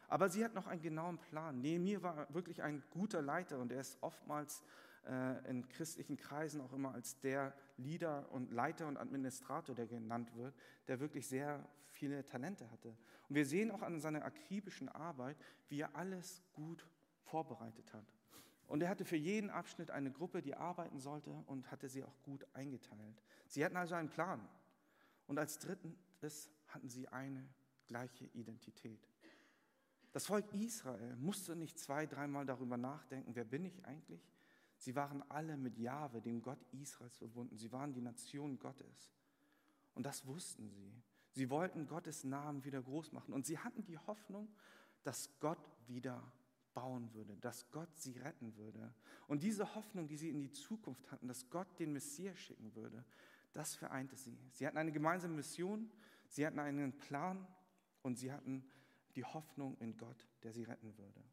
[0.09, 1.61] Aber sie hat noch einen genauen Plan.
[1.61, 4.63] Nehemiah war wirklich ein guter Leiter und er ist oftmals
[5.07, 10.35] äh, in christlichen Kreisen auch immer als der Leader und Leiter und Administrator, der genannt
[10.35, 10.55] wird,
[10.87, 12.89] der wirklich sehr viele Talente hatte.
[13.27, 16.87] Und wir sehen auch an seiner akribischen Arbeit, wie er alles gut
[17.21, 18.05] vorbereitet hat.
[18.67, 22.21] Und er hatte für jeden Abschnitt eine Gruppe, die arbeiten sollte und hatte sie auch
[22.23, 23.23] gut eingeteilt.
[23.47, 24.47] Sie hatten also einen Plan.
[25.27, 27.47] Und als drittes hatten sie eine
[27.87, 29.07] gleiche Identität.
[30.11, 34.27] Das Volk Israel musste nicht zwei, dreimal darüber nachdenken, wer bin ich eigentlich?
[34.77, 37.57] Sie waren alle mit Jahwe, dem Gott Israels, verbunden.
[37.57, 39.13] Sie waren die Nation Gottes.
[39.93, 40.93] Und das wussten sie.
[41.31, 43.33] Sie wollten Gottes Namen wieder groß machen.
[43.33, 44.47] Und sie hatten die Hoffnung,
[45.03, 46.31] dass Gott wieder
[46.73, 48.93] bauen würde, dass Gott sie retten würde.
[49.27, 53.03] Und diese Hoffnung, die sie in die Zukunft hatten, dass Gott den Messias schicken würde,
[53.51, 54.37] das vereinte sie.
[54.51, 55.91] Sie hatten eine gemeinsame Mission,
[56.27, 57.45] sie hatten einen Plan
[58.01, 58.63] und sie hatten
[59.15, 61.23] die Hoffnung in Gott, der sie retten würde.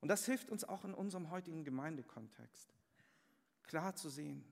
[0.00, 2.74] Und das hilft uns auch in unserem heutigen Gemeindekontext,
[3.62, 4.44] klar zu sehen,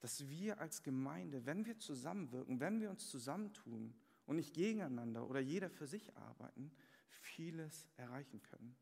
[0.00, 3.94] dass wir als Gemeinde, wenn wir zusammenwirken, wenn wir uns zusammentun
[4.26, 6.72] und nicht gegeneinander oder jeder für sich arbeiten,
[7.08, 8.76] vieles erreichen können.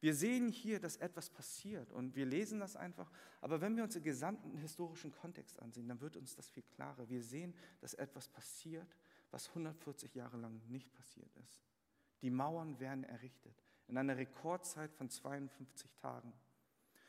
[0.00, 3.94] Wir sehen hier, dass etwas passiert und wir lesen das einfach, aber wenn wir uns
[3.94, 7.08] den gesamten historischen Kontext ansehen, dann wird uns das viel klarer.
[7.08, 8.96] Wir sehen, dass etwas passiert,
[9.30, 11.64] was 140 Jahre lang nicht passiert ist.
[12.22, 13.54] Die Mauern werden errichtet
[13.86, 16.32] in einer Rekordzeit von 52 Tagen.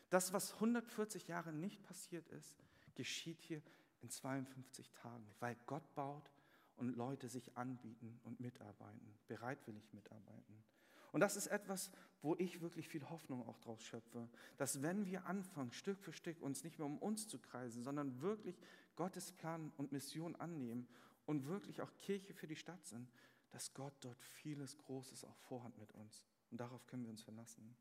[0.09, 2.55] Das, was 140 Jahre nicht passiert ist,
[2.95, 3.61] geschieht hier
[4.01, 6.31] in 52 Tagen, weil Gott baut
[6.77, 10.63] und Leute sich anbieten und mitarbeiten, bereitwillig mitarbeiten.
[11.11, 11.91] Und das ist etwas,
[12.21, 16.41] wo ich wirklich viel Hoffnung auch draus schöpfe, dass wenn wir anfangen, Stück für Stück
[16.41, 18.59] uns nicht mehr um uns zu kreisen, sondern wirklich
[18.95, 20.87] Gottes Plan und Mission annehmen
[21.25, 23.09] und wirklich auch Kirche für die Stadt sind,
[23.51, 26.25] dass Gott dort vieles Großes auch vorhat mit uns.
[26.51, 27.75] Und darauf können wir uns verlassen.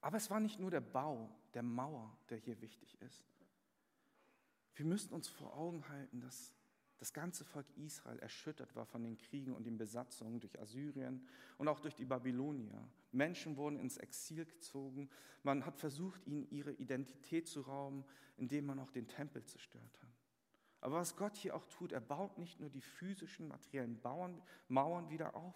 [0.00, 3.24] Aber es war nicht nur der Bau der Mauer, der hier wichtig ist.
[4.74, 6.54] Wir müssen uns vor Augen halten, dass
[6.98, 11.26] das ganze Volk Israel erschüttert war von den Kriegen und den Besatzungen durch Assyrien
[11.58, 12.88] und auch durch die Babylonier.
[13.12, 15.10] Menschen wurden ins Exil gezogen.
[15.42, 18.04] Man hat versucht, ihnen ihre Identität zu rauben,
[18.36, 20.13] indem man auch den Tempel zerstört hat.
[20.84, 23.98] Aber was Gott hier auch tut, er baut nicht nur die physischen, materiellen
[24.68, 25.54] Mauern wieder auf,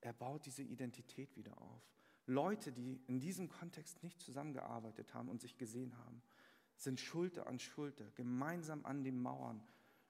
[0.00, 1.82] er baut diese Identität wieder auf.
[2.24, 6.22] Leute, die in diesem Kontext nicht zusammengearbeitet haben und sich gesehen haben,
[6.76, 9.60] sind Schulter an Schulter, gemeinsam an den Mauern,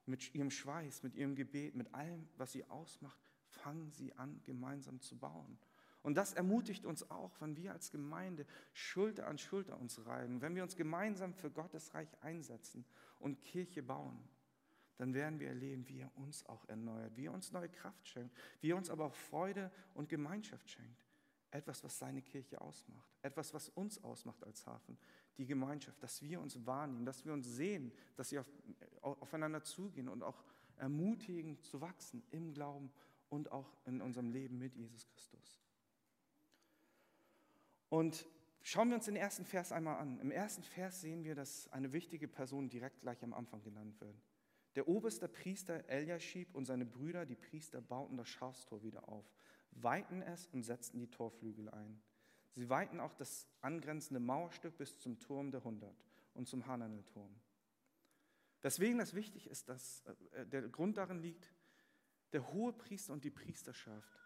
[0.05, 5.01] mit ihrem Schweiß, mit ihrem Gebet, mit allem, was sie ausmacht, fangen sie an, gemeinsam
[5.01, 5.57] zu bauen.
[6.03, 10.55] Und das ermutigt uns auch, wenn wir als Gemeinde Schulter an Schulter uns reiben, wenn
[10.55, 12.85] wir uns gemeinsam für Gottes Reich einsetzen
[13.19, 14.19] und Kirche bauen
[14.99, 18.35] dann werden wir erleben, wie er uns auch erneuert, wie er uns neue Kraft schenkt,
[18.59, 21.07] wie er uns aber auch Freude und Gemeinschaft schenkt.
[21.51, 24.97] Etwas, was seine Kirche ausmacht, etwas, was uns ausmacht als Hafen,
[25.37, 28.51] die Gemeinschaft, dass wir uns wahrnehmen, dass wir uns sehen, dass wir auf,
[29.21, 30.43] aufeinander zugehen und auch
[30.75, 32.91] ermutigen zu wachsen im Glauben
[33.29, 35.61] und auch in unserem Leben mit Jesus Christus.
[37.87, 38.27] Und
[38.61, 40.19] schauen wir uns den ersten Vers einmal an.
[40.19, 44.21] Im ersten Vers sehen wir, dass eine wichtige Person direkt gleich am Anfang genannt wird.
[44.75, 49.25] Der oberste Priester Eliashib und seine Brüder, die Priester, bauten das Schafstor wieder auf,
[49.71, 52.01] weihten es und setzten die Torflügel ein.
[52.55, 57.33] Sie weihten auch das angrenzende Mauerstück bis zum Turm der Hundert und zum Hananelturm.
[58.61, 61.53] Weswegen das wichtig ist, dass äh, der Grund darin liegt,
[62.33, 64.19] der hohe Priester und die Priesterschaft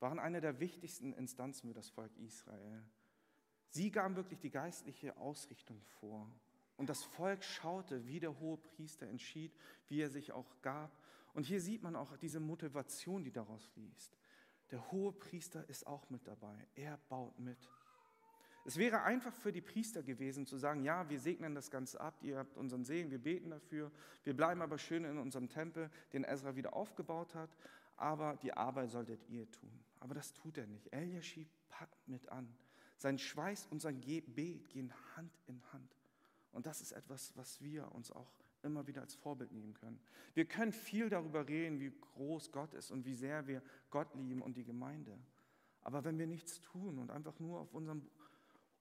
[0.00, 2.84] waren eine der wichtigsten Instanzen für das Volk Israel.
[3.70, 6.30] Sie gaben wirklich die geistliche Ausrichtung vor.
[6.76, 9.52] Und das Volk schaute, wie der hohe Priester entschied,
[9.88, 10.90] wie er sich auch gab.
[11.34, 14.16] Und hier sieht man auch diese Motivation, die daraus fließt.
[14.70, 16.66] Der hohe Priester ist auch mit dabei.
[16.74, 17.58] Er baut mit.
[18.64, 22.18] Es wäre einfach für die Priester gewesen zu sagen, ja, wir segnen das Ganze ab,
[22.22, 23.90] ihr habt unseren Segen, wir beten dafür,
[24.24, 27.56] wir bleiben aber schön in unserem Tempel, den Ezra wieder aufgebaut hat,
[27.96, 29.72] aber die Arbeit solltet ihr tun.
[30.00, 30.92] Aber das tut er nicht.
[30.92, 32.54] Eliashib packt mit an.
[32.98, 35.96] Sein Schweiß und sein Gebet gehen Hand in Hand.
[36.52, 38.30] Und das ist etwas, was wir uns auch
[38.62, 40.00] immer wieder als Vorbild nehmen können.
[40.34, 44.42] Wir können viel darüber reden, wie groß Gott ist und wie sehr wir Gott lieben
[44.42, 45.16] und die Gemeinde.
[45.82, 48.02] Aber wenn wir nichts tun und einfach nur auf unserem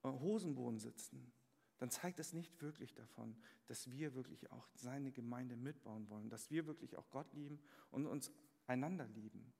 [0.03, 1.31] äh, Hosenboden sitzen,
[1.77, 3.35] dann zeigt es nicht wirklich davon,
[3.67, 7.59] dass wir wirklich auch seine Gemeinde mitbauen wollen, dass wir wirklich auch Gott lieben
[7.91, 8.31] und uns
[8.65, 9.53] einander lieben.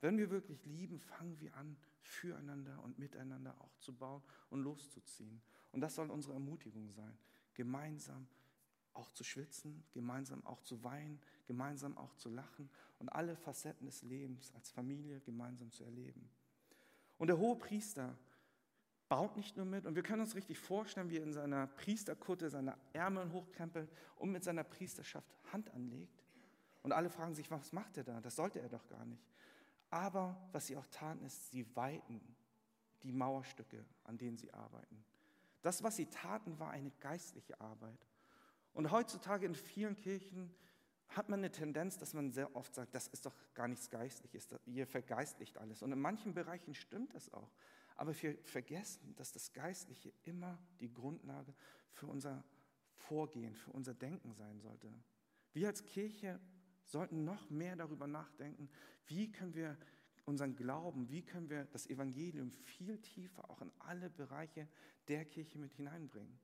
[0.00, 5.40] Wenn wir wirklich lieben, fangen wir an, füreinander und miteinander auch zu bauen und loszuziehen.
[5.72, 7.18] Und das soll unsere Ermutigung sein,
[7.54, 8.26] gemeinsam
[8.94, 14.02] auch zu schwitzen, gemeinsam auch zu weinen, gemeinsam auch zu lachen und alle Facetten des
[14.02, 16.28] Lebens als Familie gemeinsam zu erleben.
[17.18, 18.16] Und der hohe Priester
[19.08, 22.50] baut nicht nur mit, und wir können uns richtig vorstellen, wie er in seiner Priesterkutte
[22.50, 26.24] seine Ärmel hochkrempelt und mit seiner Priesterschaft Hand anlegt.
[26.82, 28.20] Und alle fragen sich, was macht er da?
[28.20, 29.22] Das sollte er doch gar nicht.
[29.90, 32.20] Aber was sie auch taten, ist, sie weiten
[33.02, 35.04] die Mauerstücke, an denen sie arbeiten.
[35.62, 38.06] Das, was sie taten, war eine geistliche Arbeit.
[38.72, 40.54] Und heutzutage in vielen Kirchen
[41.08, 44.48] hat man eine Tendenz, dass man sehr oft sagt, das ist doch gar nichts Geistliches,
[44.66, 45.82] ihr vergeistlicht alles.
[45.82, 47.50] Und in manchen Bereichen stimmt das auch.
[47.96, 51.54] Aber wir vergessen, dass das Geistliche immer die Grundlage
[51.90, 52.44] für unser
[52.94, 54.92] Vorgehen, für unser Denken sein sollte.
[55.52, 56.38] Wir als Kirche
[56.88, 58.68] sollten noch mehr darüber nachdenken,
[59.06, 59.76] wie können wir
[60.24, 64.68] unseren Glauben, wie können wir das Evangelium viel tiefer auch in alle Bereiche
[65.08, 66.38] der Kirche mit hineinbringen.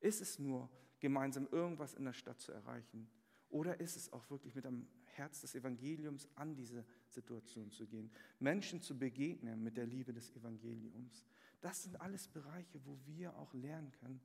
[0.00, 3.08] Ist es nur, gemeinsam irgendwas in der Stadt zu erreichen?
[3.48, 8.10] Oder ist es auch wirklich mit einem Herz des Evangeliums an diese Situation zu gehen,
[8.38, 11.24] Menschen zu begegnen mit der Liebe des Evangeliums.
[11.60, 14.20] Das sind alles Bereiche, wo wir auch lernen können,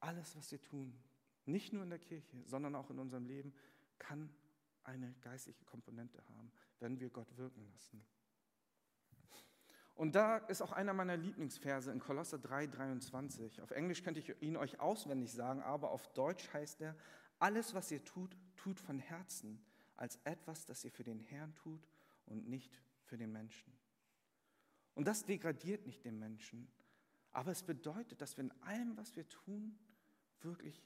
[0.00, 0.94] alles, was wir tun,
[1.44, 3.52] nicht nur in der Kirche, sondern auch in unserem Leben,
[3.98, 4.30] kann
[4.84, 8.04] eine geistliche Komponente haben, wenn wir Gott wirken lassen.
[9.94, 13.60] Und da ist auch einer meiner Lieblingsverse in Kolosser 3, 23.
[13.60, 16.96] Auf Englisch könnte ich ihn euch auswendig sagen, aber auf Deutsch heißt er,
[17.38, 19.64] alles, was ihr tut, tut von Herzen,
[19.96, 21.86] als etwas, das ihr für den Herrn tut
[22.26, 23.72] und nicht für den Menschen.
[24.94, 26.70] Und das degradiert nicht den Menschen,
[27.30, 29.78] aber es bedeutet, dass wir in allem, was wir tun,
[30.40, 30.82] wirklich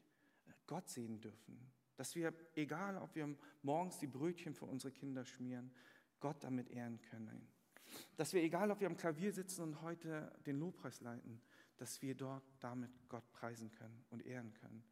[0.67, 1.73] Gott sehen dürfen.
[1.97, 5.73] Dass wir, egal ob wir morgens die Brötchen für unsere Kinder schmieren,
[6.21, 7.49] Gott damit ehren können.
[8.17, 11.41] Dass wir, egal ob wir am Klavier sitzen und heute den Lobpreis leiten,
[11.77, 14.83] dass wir dort damit Gott preisen können und ehren können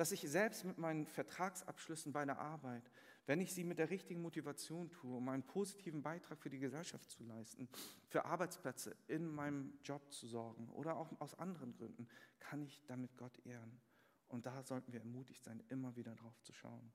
[0.00, 2.90] dass ich selbst mit meinen Vertragsabschlüssen bei der Arbeit,
[3.26, 7.10] wenn ich sie mit der richtigen Motivation tue, um einen positiven Beitrag für die Gesellschaft
[7.10, 7.68] zu leisten,
[8.08, 13.14] für Arbeitsplätze in meinem Job zu sorgen oder auch aus anderen Gründen, kann ich damit
[13.18, 13.78] Gott ehren.
[14.30, 16.92] Und da sollten wir ermutigt sein, immer wieder drauf zu schauen.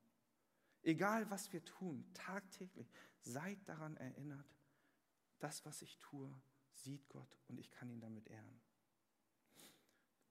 [0.83, 4.45] Egal was wir tun, tagtäglich, seid daran erinnert,
[5.39, 6.33] das, was ich tue,
[6.73, 8.61] sieht Gott und ich kann ihn damit ehren.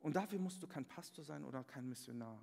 [0.01, 2.43] Und dafür musst du kein Pastor sein oder kein Missionar.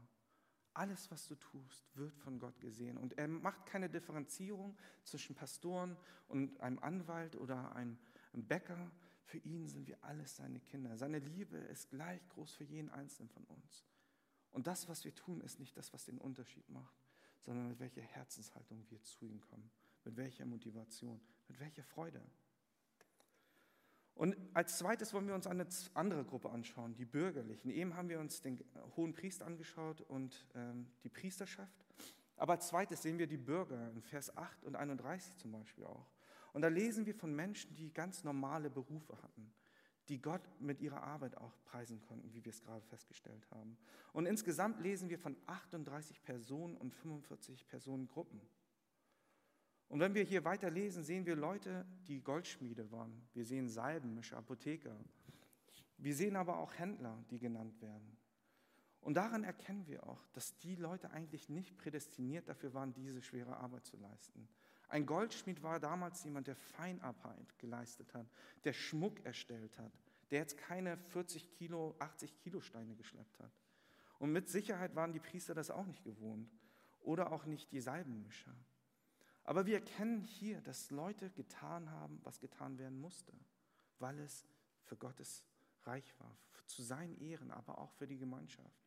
[0.74, 2.97] Alles, was du tust, wird von Gott gesehen.
[2.97, 5.97] Und er macht keine Differenzierung zwischen Pastoren
[6.28, 7.97] und einem Anwalt oder einem
[8.34, 8.91] Bäcker.
[9.24, 10.97] Für ihn sind wir alles seine Kinder.
[10.97, 13.86] Seine Liebe ist gleich groß für jeden Einzelnen von uns.
[14.52, 16.96] Und das, was wir tun, ist nicht das, was den Unterschied macht,
[17.40, 19.70] sondern mit welcher Herzenshaltung wir zu ihm kommen,
[20.04, 22.22] mit welcher Motivation, mit welcher Freude.
[24.14, 27.72] Und als zweites wollen wir uns eine andere Gruppe anschauen, die Bürgerlichen.
[27.72, 28.64] Eben haben wir uns den
[28.96, 31.86] hohen Priester angeschaut und ähm, die Priesterschaft.
[32.36, 36.08] Aber als zweites sehen wir die Bürger in Vers 8 und 31 zum Beispiel auch.
[36.54, 39.54] Und da lesen wir von Menschen, die ganz normale Berufe hatten,
[40.10, 43.78] die Gott mit ihrer Arbeit auch preisen konnten, wie wir es gerade festgestellt haben.
[44.14, 48.42] Und insgesamt lesen wir von 38 Personen und 45 Personengruppen.
[49.88, 53.28] Und wenn wir hier weiter lesen, sehen wir Leute, die Goldschmiede waren.
[53.34, 54.96] Wir sehen Salbenmischer, Apotheker.
[55.98, 58.18] Wir sehen aber auch Händler, die genannt werden.
[59.02, 63.58] Und daran erkennen wir auch, dass die Leute eigentlich nicht prädestiniert dafür waren, diese schwere
[63.58, 64.48] Arbeit zu leisten.
[64.92, 68.28] Ein Goldschmied war damals jemand, der Feinarbeit geleistet hat,
[68.66, 69.94] der Schmuck erstellt hat,
[70.32, 73.54] der jetzt keine 40 Kilo, 80 Kilo Steine geschleppt hat.
[74.20, 76.52] Und mit Sicherheit waren die Priester das auch nicht gewohnt
[77.00, 78.54] oder auch nicht die Salbenmischer.
[79.46, 83.32] Aber wir erkennen hier, dass Leute getan haben, was getan werden musste,
[84.00, 84.46] weil es
[84.84, 85.46] für Gottes
[85.84, 88.81] Reich war, zu seinen Ehren, aber auch für die Gemeinschaft.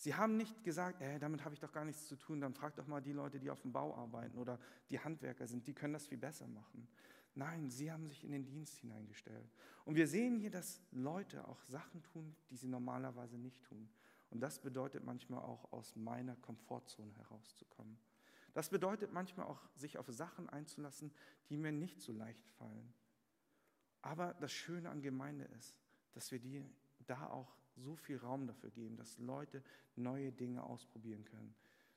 [0.00, 2.74] Sie haben nicht gesagt, äh, damit habe ich doch gar nichts zu tun, dann frag
[2.74, 4.58] doch mal die Leute, die auf dem Bau arbeiten oder
[4.88, 6.88] die Handwerker sind, die können das viel besser machen.
[7.34, 9.52] Nein, sie haben sich in den Dienst hineingestellt.
[9.84, 13.90] Und wir sehen hier, dass Leute auch Sachen tun, die sie normalerweise nicht tun.
[14.30, 17.98] Und das bedeutet manchmal auch, aus meiner Komfortzone herauszukommen.
[18.54, 21.12] Das bedeutet manchmal auch, sich auf Sachen einzulassen,
[21.50, 22.94] die mir nicht so leicht fallen.
[24.00, 25.76] Aber das Schöne an Gemeinde ist,
[26.14, 26.64] dass wir die
[27.00, 29.62] da auch so viel Raum dafür geben, dass Leute
[29.96, 31.54] neue Dinge ausprobieren können,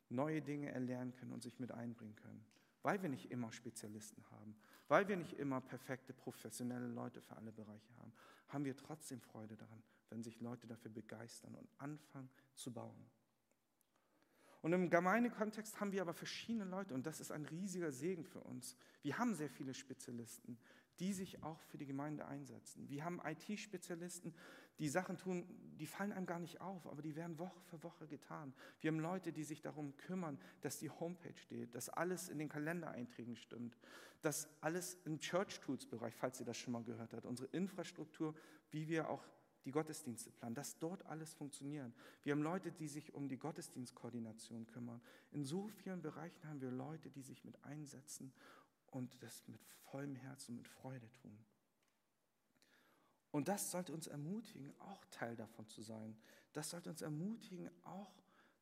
[0.10, 2.46] neue Dinge erlernen können und sich mit einbringen können.
[2.82, 4.56] Weil wir nicht immer Spezialisten haben,
[4.88, 8.12] weil wir nicht immer perfekte, professionelle Leute für alle Bereiche haben,
[8.50, 13.06] haben wir trotzdem Freude daran, wenn sich Leute dafür begeistern und anfangen zu bauen.
[14.62, 18.40] Und im Gemeindekontext haben wir aber verschiedene Leute und das ist ein riesiger Segen für
[18.40, 18.78] uns.
[19.02, 20.58] Wir haben sehr viele Spezialisten,
[21.00, 22.88] die sich auch für die Gemeinde einsetzen.
[22.88, 24.34] Wir haben IT-Spezialisten,
[24.80, 25.46] die Sachen tun,
[25.78, 28.54] die fallen einem gar nicht auf, aber die werden Woche für Woche getan.
[28.80, 32.50] Wir haben Leute, die sich darum kümmern, dass die Homepage steht, dass alles in den
[32.50, 33.78] Kalendereinträgen stimmt,
[34.22, 38.36] dass alles im Church Tools Bereich, falls ihr das schon mal gehört habt, unsere Infrastruktur,
[38.72, 39.24] wie wir auch
[39.66, 41.94] die Gottesdienste planen, dass dort alles funktioniert.
[42.22, 45.02] Wir haben Leute, die sich um die Gottesdienstkoordination kümmern.
[45.32, 48.34] In so vielen Bereichen haben wir Leute, die sich mit einsetzen
[48.92, 51.38] und das mit vollem Herzen und mit Freude tun.
[53.34, 56.16] Und das sollte uns ermutigen, auch Teil davon zu sein.
[56.54, 58.14] Das sollte uns ermutigen, auch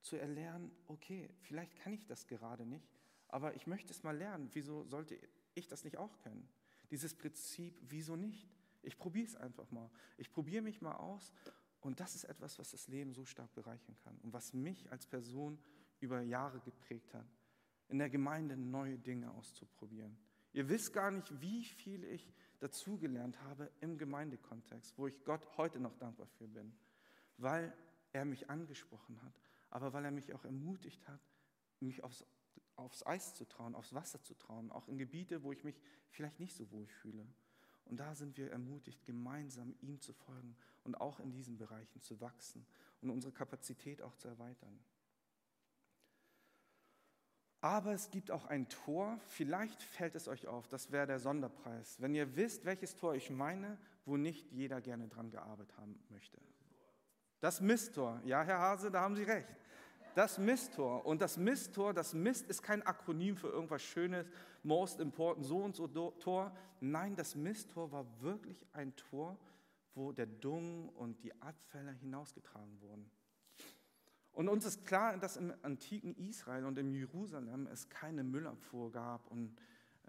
[0.02, 2.90] zu erlernen, okay, vielleicht kann ich das gerade nicht,
[3.28, 4.50] aber ich möchte es mal lernen.
[4.54, 5.20] Wieso sollte
[5.56, 6.48] ich das nicht auch können?
[6.90, 8.50] Dieses Prinzip, wieso nicht?
[8.82, 9.92] Ich probiere es einfach mal.
[10.18, 11.34] Ich probiere mich mal aus.
[11.82, 15.06] Und das ist etwas, was das Leben so stark bereichern kann und was mich als
[15.06, 15.60] Person
[16.00, 17.28] über Jahre geprägt hat,
[17.90, 20.18] in der Gemeinde neue Dinge auszuprobieren.
[20.54, 25.80] Ihr wisst gar nicht, wie viel ich dazugelernt habe im Gemeindekontext, wo ich Gott heute
[25.80, 26.71] noch dankbar für bin,
[27.38, 27.74] weil
[28.13, 29.34] er mich angesprochen hat,
[29.69, 31.19] aber weil er mich auch ermutigt hat,
[31.80, 32.26] mich aufs,
[32.76, 36.39] aufs Eis zu trauen, aufs Wasser zu trauen, auch in Gebiete, wo ich mich vielleicht
[36.39, 37.26] nicht so wohl fühle.
[37.86, 42.21] Und da sind wir ermutigt, gemeinsam ihm zu folgen und auch in diesen Bereichen zu
[42.21, 42.65] wachsen
[43.02, 44.80] und unsere Kapazität auch zu erweitern.
[47.62, 52.02] Aber es gibt auch ein Tor, vielleicht fällt es euch auf, das wäre der Sonderpreis.
[52.02, 56.39] Wenn ihr wisst, welches Tor ich meine, wo nicht jeder gerne dran gearbeitet haben möchte.
[57.39, 58.19] Das Misttor.
[58.26, 59.47] Ja, Herr Hase, da haben Sie recht.
[60.15, 61.06] Das Misttor.
[61.06, 64.28] Und das Misttor, das Mist ist kein Akronym für irgendwas Schönes,
[64.63, 66.52] most important, so und so Tor.
[66.80, 69.38] Nein, das Misttor war wirklich ein Tor,
[69.93, 73.10] wo der Dung und die Abfälle hinausgetragen wurden.
[74.34, 79.28] Und uns ist klar, dass im antiken Israel und im Jerusalem es keine Müllabfuhr gab
[79.28, 79.56] und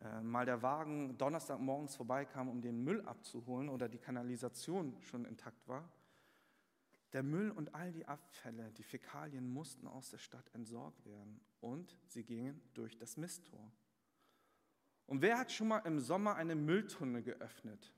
[0.00, 5.66] äh, mal der Wagen Donnerstagmorgens vorbeikam, um den Müll abzuholen oder die Kanalisation schon intakt
[5.66, 5.88] war.
[7.12, 11.98] Der Müll und all die Abfälle, die Fäkalien mussten aus der Stadt entsorgt werden und
[12.06, 13.70] sie gingen durch das Misttor.
[15.06, 17.92] Und wer hat schon mal im Sommer eine Mülltonne geöffnet?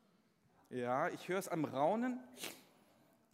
[0.69, 2.19] Ja, ich höre es am Raunen.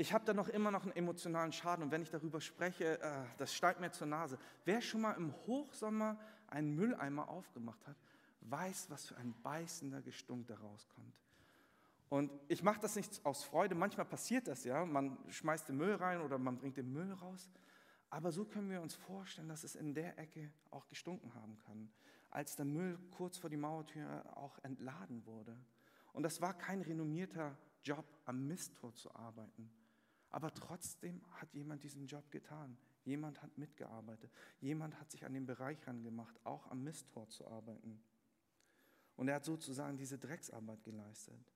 [0.01, 3.23] Ich habe da noch immer noch einen emotionalen Schaden und wenn ich darüber spreche, äh,
[3.37, 4.39] das steigt mir zur Nase.
[4.65, 7.97] Wer schon mal im Hochsommer einen Mülleimer aufgemacht hat,
[8.41, 11.13] weiß, was für ein beißender Gestunk da rauskommt.
[12.09, 15.97] Und ich mache das nicht aus Freude, manchmal passiert das ja, man schmeißt den Müll
[15.97, 17.51] rein oder man bringt den Müll raus.
[18.09, 21.93] Aber so können wir uns vorstellen, dass es in der Ecke auch gestunken haben kann,
[22.31, 25.55] als der Müll kurz vor die Mauertür auch entladen wurde.
[26.15, 29.71] Und das war kein renommierter Job, am Misttor zu arbeiten.
[30.31, 32.77] Aber trotzdem hat jemand diesen Job getan.
[33.05, 34.31] Jemand hat mitgearbeitet.
[34.61, 38.01] Jemand hat sich an den Bereich rangemacht, auch am Misttor zu arbeiten.
[39.17, 41.53] Und er hat sozusagen diese Drecksarbeit geleistet.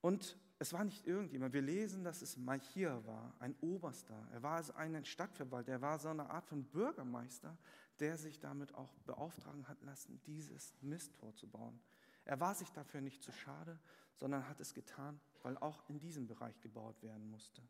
[0.00, 1.52] Und es war nicht irgendjemand.
[1.52, 4.28] Wir lesen, dass es Machir war, ein Oberster.
[4.32, 5.72] Er war also ein Stadtverwalter.
[5.72, 7.56] Er war so eine Art von Bürgermeister,
[8.00, 11.80] der sich damit auch beauftragen hat lassen, dieses Misttor zu bauen.
[12.24, 13.78] Er war sich dafür nicht zu schade,
[14.16, 17.62] sondern hat es getan, weil auch in diesem Bereich gebaut werden musste.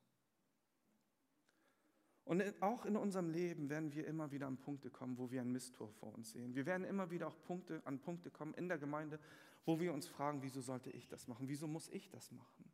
[2.24, 5.50] Und auch in unserem Leben werden wir immer wieder an Punkte kommen, wo wir ein
[5.50, 6.54] Misttor vor uns sehen.
[6.54, 9.18] Wir werden immer wieder auch Punkte, an Punkte kommen in der Gemeinde,
[9.64, 11.48] wo wir uns fragen, wieso sollte ich das machen?
[11.48, 12.70] Wieso muss ich das machen?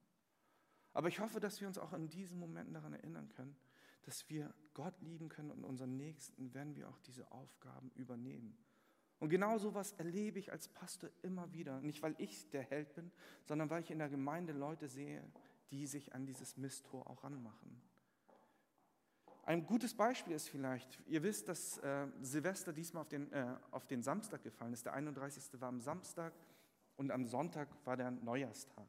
[0.93, 3.57] Aber ich hoffe, dass wir uns auch in diesen Momenten daran erinnern können,
[4.03, 8.57] dass wir Gott lieben können und unseren Nächsten, wenn wir auch diese Aufgaben übernehmen.
[9.25, 11.81] Und genau so etwas erlebe ich als Pastor immer wieder.
[11.81, 13.11] Nicht, weil ich der Held bin,
[13.47, 15.25] sondern weil ich in der Gemeinde Leute sehe,
[15.71, 17.81] die sich an dieses Misttor auch ranmachen.
[19.45, 23.87] Ein gutes Beispiel ist vielleicht, ihr wisst, dass äh, Silvester diesmal auf den, äh, auf
[23.87, 24.85] den Samstag gefallen ist.
[24.85, 25.59] Der 31.
[25.59, 26.35] war am Samstag
[26.99, 28.89] und am Sonntag war der Neujahrstag.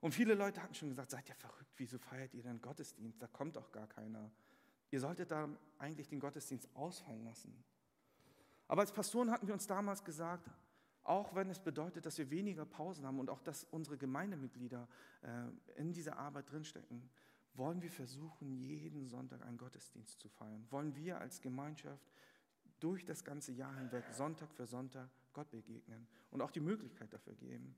[0.00, 3.20] Und viele Leute hatten schon gesagt, seid ihr verrückt, wieso feiert ihr denn Gottesdienst?
[3.20, 4.30] Da kommt doch gar keiner.
[4.90, 7.62] Ihr solltet da eigentlich den Gottesdienst ausfallen lassen.
[8.70, 10.48] Aber als Pastoren hatten wir uns damals gesagt,
[11.02, 14.86] auch wenn es bedeutet, dass wir weniger Pausen haben und auch, dass unsere Gemeindemitglieder
[15.22, 17.10] äh, in dieser Arbeit drinstecken,
[17.54, 20.64] wollen wir versuchen, jeden Sonntag einen Gottesdienst zu feiern?
[20.70, 22.12] Wollen wir als Gemeinschaft
[22.78, 27.34] durch das ganze Jahr hinweg, Sonntag für Sonntag, Gott begegnen und auch die Möglichkeit dafür
[27.34, 27.74] geben?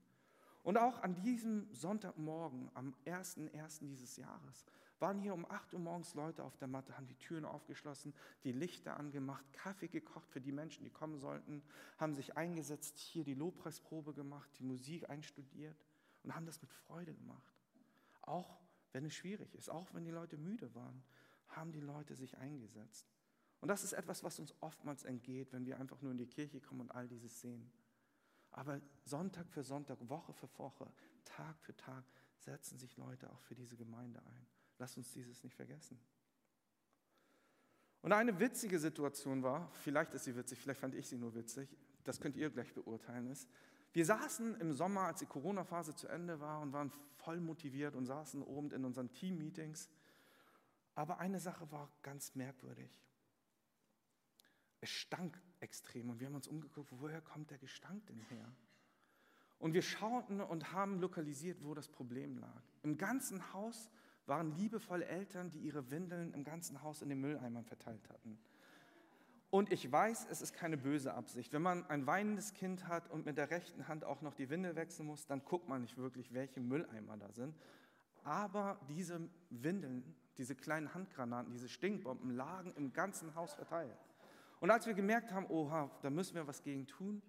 [0.61, 3.79] Und auch an diesem Sonntagmorgen, am 1.1.
[3.79, 4.63] dieses Jahres,
[4.99, 8.13] waren hier um 8 Uhr morgens Leute auf der Matte, haben die Türen aufgeschlossen,
[8.43, 11.63] die Lichter angemacht, Kaffee gekocht für die Menschen, die kommen sollten,
[11.97, 15.77] haben sich eingesetzt, hier die Lobpreisprobe gemacht, die Musik einstudiert
[16.23, 17.53] und haben das mit Freude gemacht.
[18.21, 18.59] Auch
[18.91, 21.03] wenn es schwierig ist, auch wenn die Leute müde waren,
[21.49, 23.07] haben die Leute sich eingesetzt.
[23.59, 26.59] Und das ist etwas, was uns oftmals entgeht, wenn wir einfach nur in die Kirche
[26.59, 27.71] kommen und all dieses sehen.
[28.51, 30.91] Aber Sonntag für Sonntag, Woche für Woche,
[31.23, 32.03] Tag für Tag
[32.37, 34.47] setzen sich Leute auch für diese Gemeinde ein.
[34.83, 35.97] Lass uns dieses nicht vergessen.
[38.01, 41.69] Und eine witzige Situation war, vielleicht ist sie witzig, vielleicht fand ich sie nur witzig,
[42.03, 43.47] das könnt ihr gleich beurteilen, ist,
[43.93, 48.05] wir saßen im Sommer, als die Corona-Phase zu Ende war und waren voll motiviert und
[48.05, 49.89] saßen oben in unseren Team-Meetings.
[50.95, 52.91] Aber eine Sache war ganz merkwürdig.
[54.81, 58.53] Es stank extrem und wir haben uns umgeguckt, woher kommt der Gestank denn her?
[59.59, 62.63] Und wir schauten und haben lokalisiert, wo das Problem lag.
[62.81, 63.89] Im ganzen Haus
[64.25, 68.37] waren liebevolle Eltern, die ihre Windeln im ganzen Haus in den Mülleimern verteilt hatten.
[69.49, 71.53] Und ich weiß, es ist keine böse Absicht.
[71.53, 74.75] Wenn man ein weinendes Kind hat und mit der rechten Hand auch noch die Windel
[74.75, 77.55] wechseln muss, dann guckt man nicht wirklich, welche Mülleimer da sind.
[78.23, 83.95] Aber diese Windeln, diese kleinen Handgranaten, diese Stinkbomben lagen im ganzen Haus verteilt.
[84.59, 87.21] Und als wir gemerkt haben, oha, da müssen wir was gegen tun,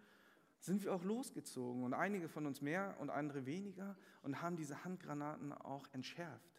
[0.61, 4.82] sind wir auch losgezogen und einige von uns mehr und andere weniger und haben diese
[4.82, 6.53] Handgranaten auch entschärft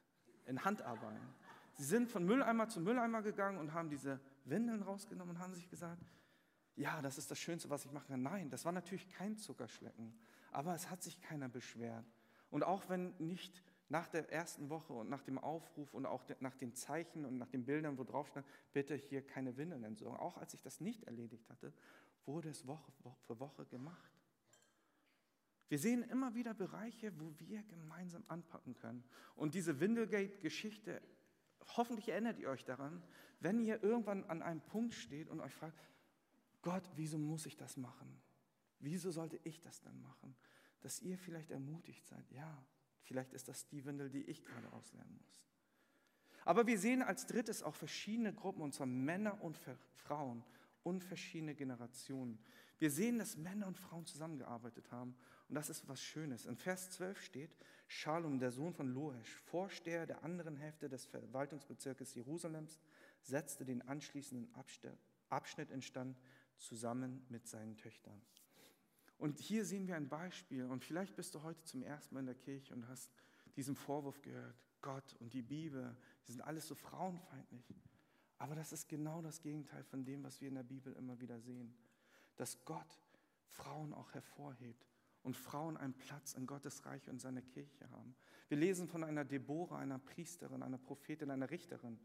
[0.45, 1.19] in Handarbeit.
[1.73, 5.69] Sie sind von Mülleimer zu Mülleimer gegangen und haben diese Windeln rausgenommen und haben sich
[5.69, 6.01] gesagt,
[6.75, 8.21] ja, das ist das Schönste, was ich machen kann.
[8.21, 10.13] Nein, das war natürlich kein Zuckerschlecken,
[10.51, 12.05] aber es hat sich keiner beschwert.
[12.49, 16.55] Und auch wenn nicht nach der ersten Woche und nach dem Aufruf und auch nach
[16.55, 20.17] den Zeichen und nach den Bildern, wo drauf stand, bitte hier keine Windeln entsorgen.
[20.17, 21.71] Auch als ich das nicht erledigt hatte,
[22.25, 22.91] wurde es Woche
[23.27, 24.14] für Woche gemacht.
[25.67, 29.03] Wir sehen immer wieder Bereiche, wo wir gemeinsam anpacken können.
[29.35, 31.01] Und diese Windelgate-Geschichte,
[31.75, 33.01] hoffentlich erinnert ihr euch daran,
[33.39, 35.79] wenn ihr irgendwann an einem Punkt steht und euch fragt,
[36.61, 38.21] Gott, wieso muss ich das machen?
[38.79, 40.35] Wieso sollte ich das dann machen?
[40.81, 42.63] Dass ihr vielleicht ermutigt seid, ja,
[43.05, 45.47] Vielleicht ist das die Windel, die ich gerade auslernen muss.
[46.43, 49.59] Aber wir sehen als drittes auch verschiedene Gruppen, und zwar Männer und
[49.93, 50.43] Frauen
[50.83, 52.39] und verschiedene Generationen.
[52.79, 55.15] Wir sehen, dass Männer und Frauen zusammengearbeitet haben
[55.47, 56.45] und das ist was Schönes.
[56.45, 57.55] In Vers 12 steht,
[57.87, 62.79] Schalom, der Sohn von Loesch, Vorsteher der anderen Hälfte des Verwaltungsbezirkes Jerusalems,
[63.21, 64.53] setzte den anschließenden
[65.29, 66.19] Abschnitt instand,
[66.57, 68.19] zusammen mit seinen Töchtern.
[69.17, 70.65] Und hier sehen wir ein Beispiel.
[70.65, 73.11] Und vielleicht bist du heute zum ersten Mal in der Kirche und hast
[73.55, 74.55] diesen Vorwurf gehört.
[74.81, 75.95] Gott und die Bibel,
[76.27, 77.65] die sind alles so frauenfeindlich.
[78.37, 81.39] Aber das ist genau das Gegenteil von dem, was wir in der Bibel immer wieder
[81.39, 81.73] sehen.
[82.35, 82.99] Dass Gott
[83.47, 84.94] Frauen auch hervorhebt
[85.25, 88.15] und Frauen einen Platz in Gottes Reich und seiner Kirche haben.
[88.47, 91.99] Wir lesen von einer Deborah, einer Priesterin, einer Prophetin, einer Richterin.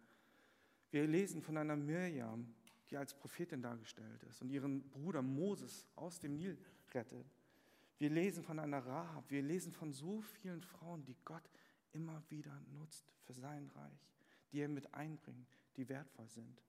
[0.90, 2.54] Wir lesen von einer Mirjam,
[2.88, 6.56] die als Prophetin dargestellt ist und ihren Bruder Moses aus dem Nil
[6.94, 7.26] rettet.
[7.98, 11.50] Wir lesen von einer Rahab, wir lesen von so vielen Frauen, die Gott
[11.92, 14.08] immer wieder nutzt für sein Reich,
[14.50, 16.62] die er mit einbringt, die wertvoll sind.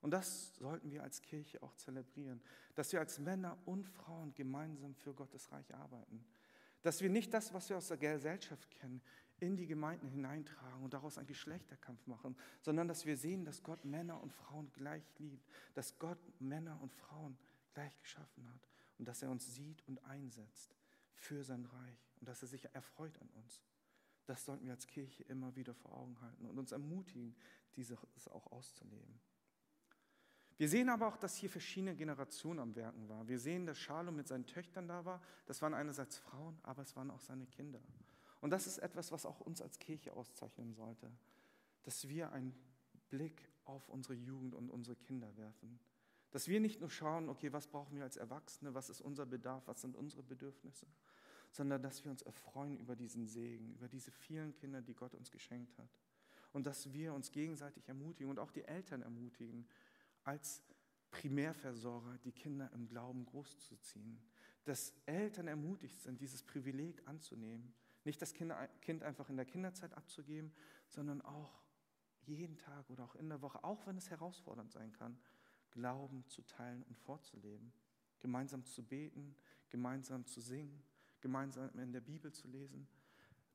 [0.00, 2.40] Und das sollten wir als Kirche auch zelebrieren,
[2.74, 6.24] dass wir als Männer und Frauen gemeinsam für Gottes Reich arbeiten.
[6.82, 9.02] Dass wir nicht das, was wir aus der Gesellschaft kennen,
[9.40, 13.84] in die Gemeinden hineintragen und daraus einen Geschlechterkampf machen, sondern dass wir sehen, dass Gott
[13.84, 17.36] Männer und Frauen gleich liebt, dass Gott Männer und Frauen
[17.74, 20.76] gleich geschaffen hat und dass er uns sieht und einsetzt
[21.14, 23.62] für sein Reich und dass er sich erfreut an uns.
[24.26, 27.34] Das sollten wir als Kirche immer wieder vor Augen halten und uns ermutigen,
[27.76, 27.98] dieses
[28.28, 29.20] auch auszuleben.
[30.60, 33.26] Wir sehen aber auch, dass hier verschiedene Generationen am Werken waren.
[33.26, 35.22] Wir sehen, dass Schalom mit seinen Töchtern da war.
[35.46, 37.80] Das waren einerseits Frauen, aber es waren auch seine Kinder.
[38.42, 41.10] Und das ist etwas, was auch uns als Kirche auszeichnen sollte,
[41.84, 42.54] dass wir einen
[43.08, 45.80] Blick auf unsere Jugend und unsere Kinder werfen.
[46.30, 49.66] Dass wir nicht nur schauen, okay, was brauchen wir als Erwachsene, was ist unser Bedarf,
[49.66, 50.86] was sind unsere Bedürfnisse,
[51.52, 55.30] sondern dass wir uns erfreuen über diesen Segen, über diese vielen Kinder, die Gott uns
[55.30, 55.88] geschenkt hat.
[56.52, 59.66] Und dass wir uns gegenseitig ermutigen und auch die Eltern ermutigen,
[60.24, 60.62] als
[61.10, 64.20] Primärversorger die Kinder im Glauben großzuziehen.
[64.64, 67.74] Dass Eltern ermutigt sind, dieses Privileg anzunehmen.
[68.04, 70.52] Nicht das Kind einfach in der Kinderzeit abzugeben,
[70.88, 71.62] sondern auch
[72.26, 75.18] jeden Tag oder auch in der Woche, auch wenn es herausfordernd sein kann,
[75.70, 77.72] Glauben zu teilen und vorzuleben.
[78.20, 79.34] Gemeinsam zu beten,
[79.70, 80.82] gemeinsam zu singen,
[81.20, 82.86] gemeinsam in der Bibel zu lesen.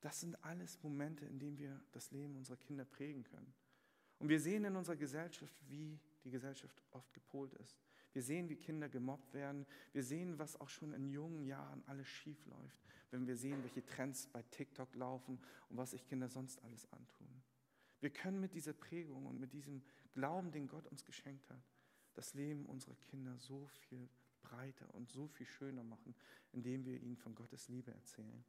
[0.02, 3.54] Das sind alles Momente, in denen wir das Leben unserer Kinder prägen können.
[4.20, 7.80] Und wir sehen in unserer Gesellschaft, wie die Gesellschaft oft gepolt ist.
[8.12, 9.66] Wir sehen, wie Kinder gemobbt werden.
[9.94, 13.86] Wir sehen, was auch schon in jungen Jahren alles schief läuft, wenn wir sehen, welche
[13.86, 17.28] Trends bei TikTok laufen und was sich Kinder sonst alles antun.
[18.00, 21.64] Wir können mit dieser Prägung und mit diesem Glauben, den Gott uns geschenkt hat,
[22.14, 24.10] das Leben unserer Kinder so viel
[24.42, 26.16] breiter und so viel schöner machen,
[26.52, 28.46] indem wir ihnen von Gottes Liebe erzählen.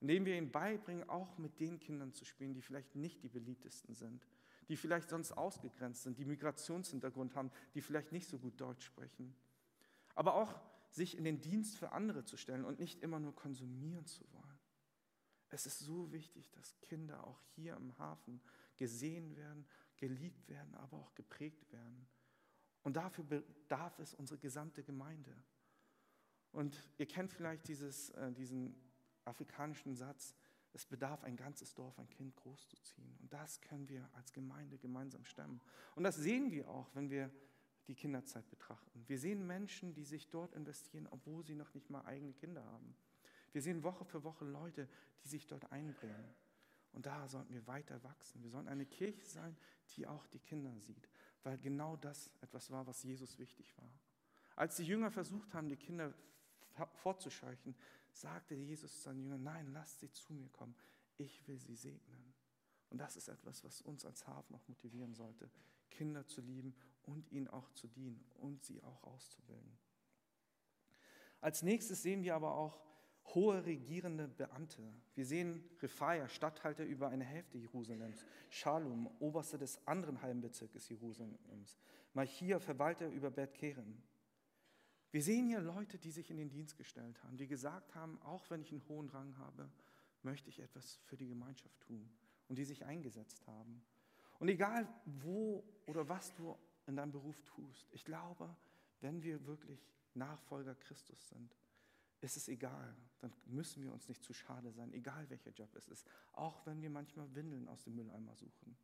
[0.00, 3.94] Indem wir ihnen beibringen, auch mit den Kindern zu spielen, die vielleicht nicht die beliebtesten
[3.94, 4.26] sind,
[4.72, 9.36] die vielleicht sonst ausgegrenzt sind, die Migrationshintergrund haben, die vielleicht nicht so gut Deutsch sprechen.
[10.14, 10.58] Aber auch
[10.88, 14.58] sich in den Dienst für andere zu stellen und nicht immer nur konsumieren zu wollen.
[15.50, 18.40] Es ist so wichtig, dass Kinder auch hier im Hafen
[18.78, 19.66] gesehen werden,
[19.98, 22.08] geliebt werden, aber auch geprägt werden.
[22.82, 25.36] Und dafür bedarf es unsere gesamte Gemeinde.
[26.50, 28.74] Und ihr kennt vielleicht dieses, äh, diesen
[29.26, 30.34] afrikanischen Satz,
[30.74, 33.16] es bedarf ein ganzes Dorf, ein Kind großzuziehen.
[33.20, 35.60] Und das können wir als Gemeinde gemeinsam stemmen.
[35.94, 37.30] Und das sehen wir auch, wenn wir
[37.88, 39.04] die Kinderzeit betrachten.
[39.06, 42.94] Wir sehen Menschen, die sich dort investieren, obwohl sie noch nicht mal eigene Kinder haben.
[43.52, 44.88] Wir sehen Woche für Woche Leute,
[45.22, 46.34] die sich dort einbringen.
[46.92, 48.42] Und da sollten wir weiter wachsen.
[48.42, 49.56] Wir sollen eine Kirche sein,
[49.96, 51.08] die auch die Kinder sieht,
[51.42, 53.90] weil genau das etwas war, was Jesus wichtig war.
[54.56, 56.14] Als die Jünger versucht haben, die Kinder
[56.94, 57.74] fortzuscheuchen,
[58.12, 60.74] sagte Jesus zu seinen Jüngern, nein, lasst sie zu mir kommen,
[61.16, 62.34] ich will sie segnen.
[62.90, 65.50] Und das ist etwas, was uns als Hafen noch motivieren sollte,
[65.90, 69.78] Kinder zu lieben und ihnen auch zu dienen und sie auch auszubilden.
[71.40, 72.80] Als nächstes sehen wir aber auch
[73.34, 74.82] hohe regierende Beamte.
[75.14, 81.78] Wir sehen Rephaia, Statthalter über eine Hälfte Jerusalems, Shalom, Oberster des anderen halben Bezirkes Jerusalems,
[82.14, 84.02] Malchia, Verwalter über Beth Kerem.
[85.12, 88.48] Wir sehen hier Leute, die sich in den Dienst gestellt haben, die gesagt haben, auch
[88.48, 89.70] wenn ich einen hohen Rang habe,
[90.22, 92.10] möchte ich etwas für die Gemeinschaft tun
[92.48, 93.84] und die sich eingesetzt haben.
[94.38, 98.56] Und egal wo oder was du in deinem Beruf tust, ich glaube,
[99.02, 101.54] wenn wir wirklich Nachfolger Christus sind,
[102.22, 102.96] ist es egal.
[103.20, 106.08] Dann müssen wir uns nicht zu schade sein, egal welcher Job es ist.
[106.32, 108.76] Auch wenn wir manchmal Windeln aus dem Mülleimer suchen.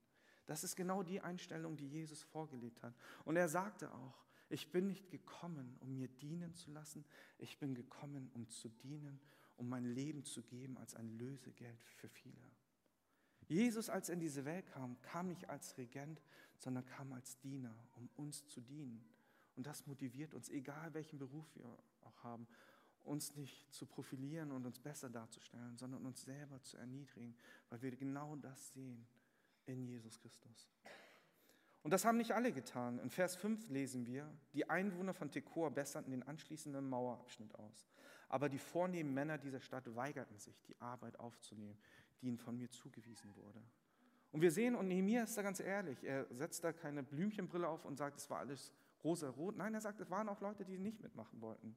[0.47, 2.95] Das ist genau die Einstellung, die Jesus vorgelebt hat.
[3.25, 7.05] Und er sagte auch, ich bin nicht gekommen, um mir dienen zu lassen.
[7.39, 9.21] Ich bin gekommen, um zu dienen,
[9.57, 12.51] um mein Leben zu geben als ein Lösegeld für viele.
[13.49, 16.23] Jesus, als er in diese Welt kam, kam nicht als Regent,
[16.59, 19.05] sondern kam als Diener, um uns zu dienen.
[19.57, 21.67] Und das motiviert uns, egal welchen Beruf wir
[22.03, 22.47] auch haben,
[23.05, 27.35] uns nicht zu profilieren und uns besser darzustellen, sondern uns selber zu erniedrigen,
[27.69, 29.07] weil wir genau das sehen
[29.67, 30.69] in Jesus Christus.
[31.89, 32.99] Und das haben nicht alle getan.
[32.99, 37.89] In Vers 5 lesen wir, die Einwohner von Tekor besserten den anschließenden Mauerabschnitt aus.
[38.29, 41.79] Aber die vornehmen Männer dieser Stadt weigerten sich, die Arbeit aufzunehmen,
[42.21, 43.63] die ihnen von mir zugewiesen wurde.
[44.33, 47.87] Und wir sehen, und Nehemiah ist da ganz ehrlich, er setzt da keine Blümchenbrille auf
[47.87, 49.57] und sagt, es war alles rosa-rot.
[49.57, 51.75] Nein, er sagt, es waren auch Leute, die nicht mitmachen wollten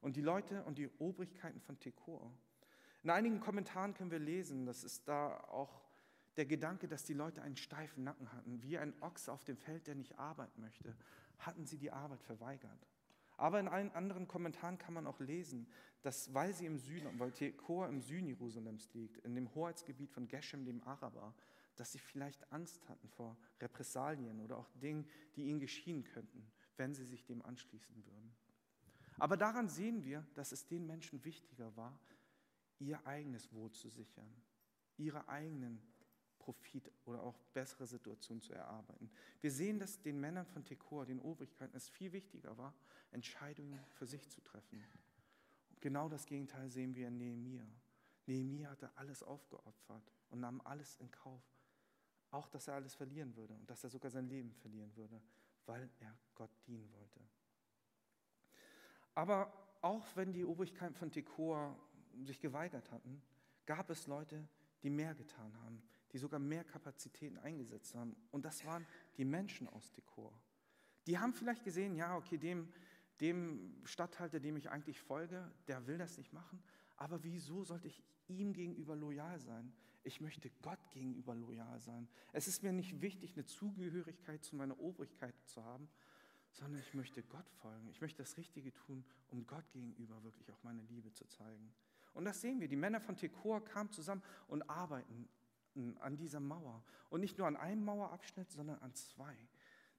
[0.00, 2.32] und die Leute und die Obrigkeiten von Tekor.
[3.02, 5.82] In einigen Kommentaren können wir lesen, das ist da auch
[6.36, 9.86] der Gedanke, dass die Leute einen steifen Nacken hatten, wie ein Ochs auf dem Feld,
[9.86, 10.96] der nicht arbeiten möchte,
[11.38, 12.86] hatten sie die Arbeit verweigert.
[13.36, 15.66] Aber in allen anderen Kommentaren kann man auch lesen,
[16.02, 20.28] dass weil sie im Süden, weil Tekor im Süden Jerusalems liegt, in dem Hoheitsgebiet von
[20.28, 21.34] Geshem, dem Araber,
[21.76, 26.94] dass sie vielleicht Angst hatten vor Repressalien oder auch Dingen, die ihnen geschehen könnten, wenn
[26.94, 28.34] sie sich dem anschließen würden.
[29.18, 31.98] Aber daran sehen wir, dass es den Menschen wichtiger war,
[32.78, 34.32] ihr eigenes Wohl zu sichern,
[34.96, 35.80] ihre eigenen
[36.42, 39.10] Profit oder auch bessere Situation zu erarbeiten.
[39.40, 42.74] Wir sehen, dass den Männern von Tekor, den Obrigkeiten, es viel wichtiger war,
[43.12, 44.84] Entscheidungen für sich zu treffen.
[45.70, 47.66] Und genau das Gegenteil sehen wir in Nehemia.
[48.26, 51.42] Nehemia hatte alles aufgeopfert und nahm alles in Kauf.
[52.30, 55.20] Auch, dass er alles verlieren würde und dass er sogar sein Leben verlieren würde,
[55.66, 57.20] weil er Gott dienen wollte.
[59.14, 61.78] Aber auch wenn die Obrigkeiten von Tekor
[62.24, 63.22] sich geweigert hatten,
[63.66, 64.48] gab es Leute,
[64.82, 65.82] die mehr getan haben,
[66.12, 68.14] die sogar mehr Kapazitäten eingesetzt haben.
[68.30, 68.86] Und das waren
[69.16, 70.32] die Menschen aus Tekor.
[71.06, 72.72] Die haben vielleicht gesehen, ja, okay, dem,
[73.20, 76.62] dem Statthalter, dem ich eigentlich folge, der will das nicht machen.
[76.96, 79.72] Aber wieso sollte ich ihm gegenüber loyal sein?
[80.04, 82.08] Ich möchte Gott gegenüber loyal sein.
[82.32, 85.88] Es ist mir nicht wichtig, eine Zugehörigkeit zu meiner Obrigkeit zu haben,
[86.52, 87.88] sondern ich möchte Gott folgen.
[87.88, 91.72] Ich möchte das Richtige tun, um Gott gegenüber wirklich auch meine Liebe zu zeigen.
[92.14, 92.68] Und das sehen wir.
[92.68, 95.28] Die Männer von Tekor kamen zusammen und arbeiten
[96.00, 96.82] an dieser Mauer.
[97.10, 99.36] Und nicht nur an einem Mauerabschnitt, sondern an zwei.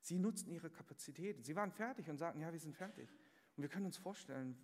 [0.01, 1.43] Sie nutzten ihre Kapazitäten.
[1.43, 3.09] Sie waren fertig und sagten, ja, wir sind fertig.
[3.55, 4.57] Und wir können uns vorstellen,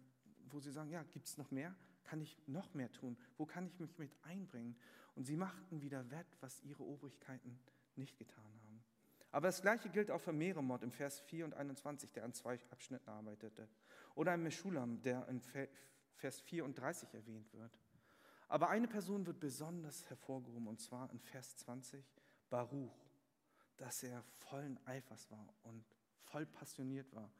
[0.49, 1.75] wo sie sagen, ja, gibt es noch mehr?
[2.03, 3.17] Kann ich noch mehr tun?
[3.37, 4.75] Wo kann ich mich mit einbringen?
[5.15, 7.59] Und sie machten wieder wett, was ihre Obrigkeiten
[7.95, 8.83] nicht getan haben.
[9.31, 12.59] Aber das gleiche gilt auch für Meremot im Vers 4 und 21, der an zwei
[12.71, 13.67] Abschnitten arbeitete.
[14.15, 15.39] Oder ein Meschulam, der in
[16.15, 17.79] Vers 34 erwähnt wird.
[18.49, 22.03] Aber eine Person wird besonders hervorgehoben, und zwar in Vers 20,
[22.49, 22.97] Baruch,
[23.77, 25.85] dass er vollen Eifers war und
[26.23, 27.31] voll passioniert war.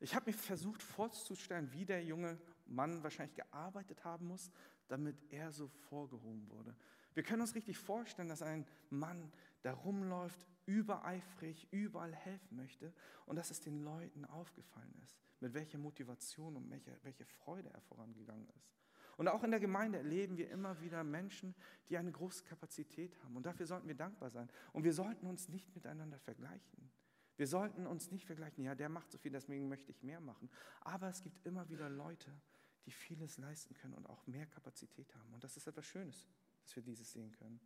[0.00, 4.50] Ich habe mir versucht vorzustellen, wie der junge Mann wahrscheinlich gearbeitet haben muss,
[4.88, 6.74] damit er so vorgehoben wurde.
[7.14, 9.32] Wir können uns richtig vorstellen, dass ein Mann
[9.62, 12.92] da rumläuft, übereifrig, überall helfen möchte
[13.26, 17.80] und dass es den Leuten aufgefallen ist, mit welcher Motivation und welcher, welche Freude er
[17.80, 18.72] vorangegangen ist.
[19.18, 21.54] Und auch in der Gemeinde erleben wir immer wieder Menschen,
[21.88, 23.36] die eine große Kapazität haben.
[23.36, 24.48] Und dafür sollten wir dankbar sein.
[24.72, 26.90] Und wir sollten uns nicht miteinander vergleichen.
[27.36, 30.48] Wir sollten uns nicht vergleichen, ja, der macht so viel, deswegen möchte ich mehr machen.
[30.80, 32.32] Aber es gibt immer wieder Leute,
[32.86, 35.34] die vieles leisten können und auch mehr Kapazität haben.
[35.34, 36.28] Und das ist etwas Schönes,
[36.62, 37.60] dass wir dieses sehen können.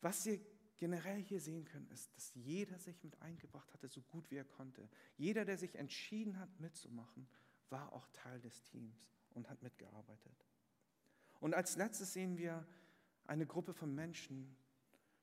[0.00, 0.40] Was wir
[0.76, 4.44] generell hier sehen können, ist, dass jeder sich mit eingebracht hatte, so gut wie er
[4.44, 4.88] konnte.
[5.16, 7.28] Jeder, der sich entschieden hat, mitzumachen,
[7.70, 10.47] war auch Teil des Teams und hat mitgearbeitet.
[11.40, 12.66] Und als letztes sehen wir
[13.26, 14.56] eine Gruppe von Menschen,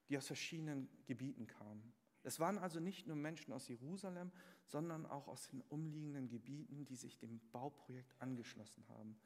[0.08, 1.92] die aus verschiedenen Gebieten kamen.
[2.22, 4.32] Es waren also nicht nur Menschen aus Jerusalem,
[4.64, 9.16] sondern auch aus den umliegenden Gebieten, die sich dem Bauprojekt angeschlossen haben.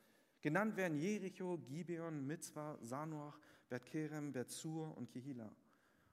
[0.43, 3.39] Genannt werden Jericho, Gibeon, Mitzvah, Sanoach,
[3.69, 5.51] Bethkerem, Betzur und Kehila.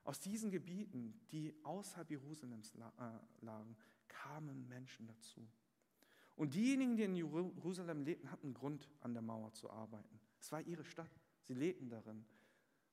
[0.04, 3.76] Aus diesen Gebieten, die außerhalb Jerusalems äh, lagen,
[4.08, 5.46] kamen Menschen dazu.
[6.36, 10.17] Und diejenigen, die in Jerusalem lebten, hatten Grund, an der Mauer zu arbeiten.
[10.40, 11.10] Es war ihre Stadt.
[11.42, 12.24] Sie lebten darin.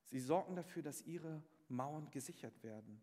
[0.05, 3.01] Sie sorgten dafür, dass ihre Mauern gesichert werden.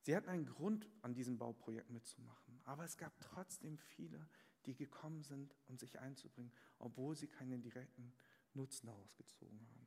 [0.00, 2.60] Sie hatten einen Grund, an diesem Bauprojekt mitzumachen.
[2.64, 4.28] Aber es gab trotzdem viele,
[4.66, 8.12] die gekommen sind, um sich einzubringen, obwohl sie keinen direkten
[8.54, 9.86] Nutzen daraus gezogen haben.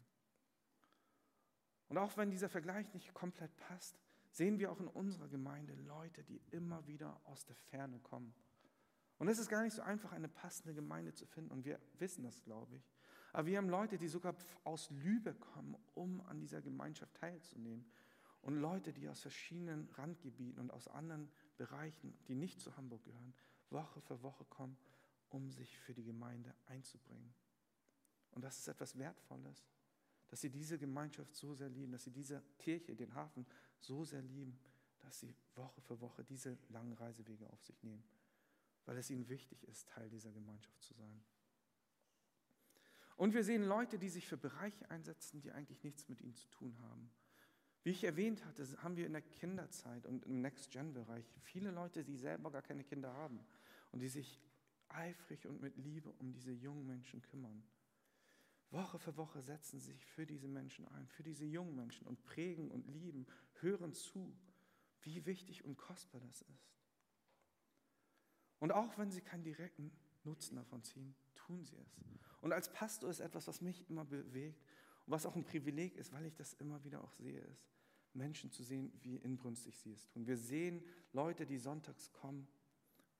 [1.87, 3.99] Und auch wenn dieser Vergleich nicht komplett passt,
[4.31, 8.33] sehen wir auch in unserer Gemeinde Leute, die immer wieder aus der Ferne kommen.
[9.17, 11.51] Und es ist gar nicht so einfach, eine passende Gemeinde zu finden.
[11.51, 12.93] Und wir wissen das, glaube ich.
[13.31, 17.85] Aber wir haben Leute, die sogar aus Lübeck kommen, um an dieser Gemeinschaft teilzunehmen.
[18.41, 23.33] Und Leute, die aus verschiedenen Randgebieten und aus anderen Bereichen, die nicht zu Hamburg gehören,
[23.69, 24.77] Woche für Woche kommen,
[25.29, 27.33] um sich für die Gemeinde einzubringen.
[28.31, 29.69] Und das ist etwas Wertvolles
[30.29, 33.45] dass sie diese Gemeinschaft so sehr lieben, dass sie diese Kirche, den Hafen
[33.79, 34.57] so sehr lieben,
[34.99, 38.03] dass sie Woche für Woche diese langen Reisewege auf sich nehmen,
[38.85, 41.23] weil es ihnen wichtig ist, Teil dieser Gemeinschaft zu sein.
[43.19, 46.47] Und wir sehen Leute, die sich für Bereiche einsetzen, die eigentlich nichts mit ihnen zu
[46.51, 47.11] tun haben.
[47.83, 52.15] Wie ich erwähnt hatte, haben wir in der Kinderzeit und im Next-Gen-Bereich viele Leute, die
[52.15, 53.41] selber gar keine Kinder haben
[53.91, 54.39] und die sich
[54.87, 57.61] eifrig und mit Liebe um diese jungen Menschen kümmern.
[58.71, 62.23] Woche für Woche setzen sie sich für diese Menschen ein, für diese jungen Menschen und
[62.23, 63.27] prägen und lieben,
[63.59, 64.33] hören zu,
[65.01, 66.71] wie wichtig und kostbar das ist.
[68.59, 69.91] Und auch wenn sie keinen direkten
[70.23, 71.97] Nutzen davon ziehen, tun sie es.
[72.41, 74.63] Und als Pastor ist etwas, was mich immer bewegt
[75.05, 77.69] und was auch ein Privileg ist, weil ich das immer wieder auch sehe, ist,
[78.13, 80.25] Menschen zu sehen, wie inbrünstig sie es tun.
[80.25, 82.47] Wir sehen Leute, die sonntags kommen,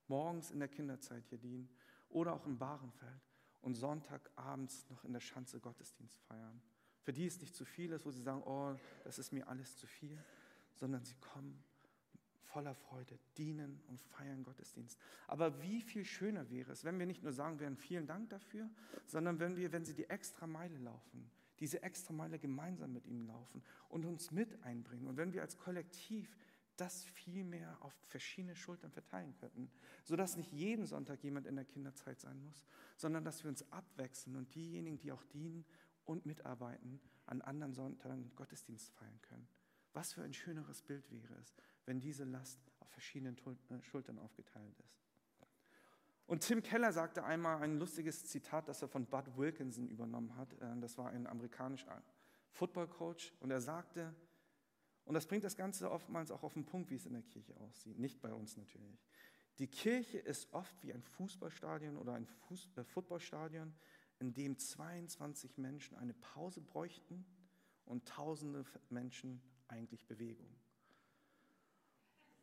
[0.08, 1.68] morgens in der Kinderzeit hier dienen
[2.08, 3.20] oder auch im Barenfeld
[3.62, 6.60] und Sonntagabends noch in der Schanze Gottesdienst feiern.
[7.02, 9.76] Für die es nicht zu viel ist, wo sie sagen, oh, das ist mir alles
[9.76, 10.22] zu viel,
[10.74, 11.62] sondern sie kommen
[12.52, 14.98] voller Freude, dienen und feiern Gottesdienst.
[15.26, 18.68] Aber wie viel schöner wäre es, wenn wir nicht nur sagen werden, vielen Dank dafür,
[19.06, 21.30] sondern wenn wir, wenn sie die extra Meile laufen,
[21.60, 25.06] diese extra Meile gemeinsam mit ihnen laufen und uns mit einbringen.
[25.06, 26.36] Und wenn wir als Kollektiv
[26.76, 29.70] das viel mehr auf verschiedene Schultern verteilen könnten,
[30.04, 32.64] sodass nicht jeden Sonntag jemand in der Kinderzeit sein muss,
[32.96, 35.66] sondern dass wir uns abwechseln und diejenigen, die auch dienen
[36.04, 39.46] und mitarbeiten, an anderen Sonntagen Gottesdienst feiern können.
[39.92, 41.54] Was für ein schöneres Bild wäre es,
[41.86, 45.00] wenn diese Last auf verschiedenen äh, Schultern aufgeteilt ist.
[46.26, 50.52] Und Tim Keller sagte einmal ein lustiges Zitat, das er von Bud Wilkinson übernommen hat.
[50.60, 52.02] Äh, das war ein amerikanischer
[52.52, 53.34] Football-Coach.
[53.40, 54.14] Und er sagte,
[55.04, 57.56] und das bringt das Ganze oftmals auch auf den Punkt, wie es in der Kirche
[57.56, 57.98] aussieht.
[57.98, 59.04] Nicht bei uns natürlich.
[59.58, 62.28] Die Kirche ist oft wie ein Fußballstadion oder ein
[62.76, 63.74] äh, Footballstadion,
[64.20, 67.26] in dem 22 Menschen eine Pause bräuchten
[67.86, 70.59] und tausende Menschen eigentlich Bewegung.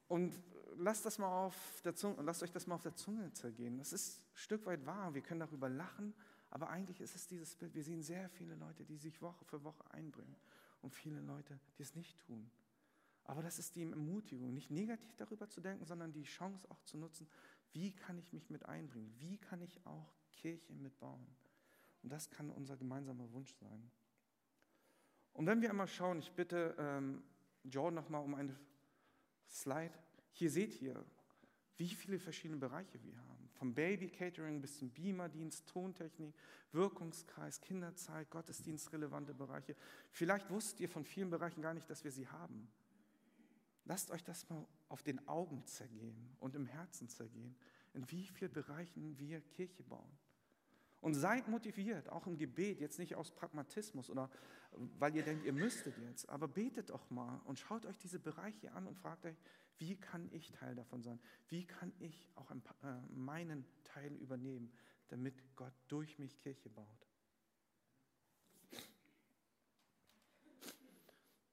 [0.07, 0.39] Und
[0.77, 3.77] lasst, das mal auf der Zunge, lasst euch das mal auf der Zunge zergehen.
[3.77, 5.13] Das ist ein Stück weit wahr.
[5.13, 6.13] Wir können darüber lachen,
[6.49, 7.73] aber eigentlich ist es dieses Bild.
[7.73, 10.35] Wir sehen sehr viele Leute, die sich Woche für Woche einbringen
[10.81, 12.49] und viele Leute, die es nicht tun.
[13.25, 16.97] Aber das ist die Ermutigung, nicht negativ darüber zu denken, sondern die Chance auch zu
[16.97, 17.27] nutzen,
[17.73, 19.13] wie kann ich mich mit einbringen?
[19.19, 21.27] Wie kann ich auch Kirche mitbauen?
[22.03, 23.91] Und das kann unser gemeinsamer Wunsch sein.
[25.33, 27.21] Und wenn wir einmal schauen, ich bitte ähm,
[27.63, 28.57] Jordan nochmal um eine
[29.49, 29.93] Slide.
[30.31, 31.03] Hier seht ihr,
[31.77, 33.49] wie viele verschiedene Bereiche wir haben.
[33.53, 36.33] Vom Baby-Catering bis zum Beamer-Dienst, Tontechnik,
[36.71, 39.75] Wirkungskreis, Kinderzeit, Gottesdienstrelevante Bereiche.
[40.11, 42.67] Vielleicht wusstet ihr von vielen Bereichen gar nicht, dass wir sie haben.
[43.85, 47.55] Lasst euch das mal auf den Augen zergehen und im Herzen zergehen,
[47.93, 50.11] in wie vielen Bereichen wir Kirche bauen.
[50.99, 54.29] Und seid motiviert, auch im Gebet, jetzt nicht aus Pragmatismus oder
[54.99, 58.71] weil ihr denkt, ihr müsstet jetzt, aber betet doch mal und schaut euch diese Bereiche
[58.73, 59.37] an und fragt euch,
[59.77, 61.19] wie kann ich Teil davon sein?
[61.49, 62.55] Wie kann ich auch äh,
[63.09, 64.71] meinen Teil übernehmen,
[65.09, 67.07] damit Gott durch mich Kirche baut?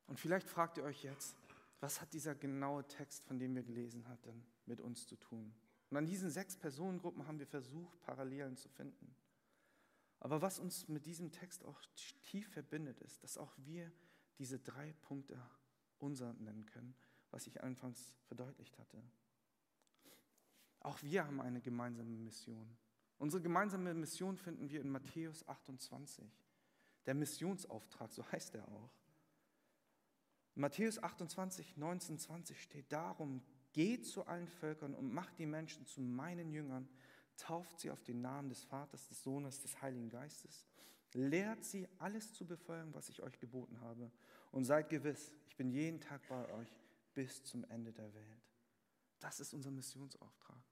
[0.07, 1.37] Und vielleicht fragt ihr euch jetzt,
[1.81, 5.55] was hat dieser genaue Text, von dem wir gelesen hatten, mit uns zu tun?
[5.91, 9.15] Und an diesen sechs Personengruppen haben wir versucht, Parallelen zu finden.
[10.25, 11.79] Aber was uns mit diesem Text auch
[12.23, 13.93] tief verbindet, ist, dass auch wir
[14.39, 15.39] diese drei Punkte
[15.99, 16.95] unser nennen können,
[17.31, 19.03] was ich anfangs verdeutlicht hatte.
[20.81, 22.75] Auch wir haben eine gemeinsame Mission.
[23.19, 26.25] Unsere gemeinsame Mission finden wir in Matthäus 28.
[27.05, 28.97] Der Missionsauftrag, so heißt er auch.
[30.55, 33.43] In Matthäus 28, 19, 20 steht darum,
[33.75, 36.89] geht zu allen Völkern und macht die Menschen zu meinen Jüngern,
[37.37, 40.65] tauft sie auf den Namen des Vaters, des Sohnes, des Heiligen Geistes,
[41.13, 44.11] lehrt sie alles zu befolgen, was ich euch geboten habe
[44.53, 46.69] und seid gewiss, ich bin jeden Tag bei euch
[47.15, 48.43] bis zum Ende der Welt.
[49.21, 50.63] Das ist unser Missionsauftrag.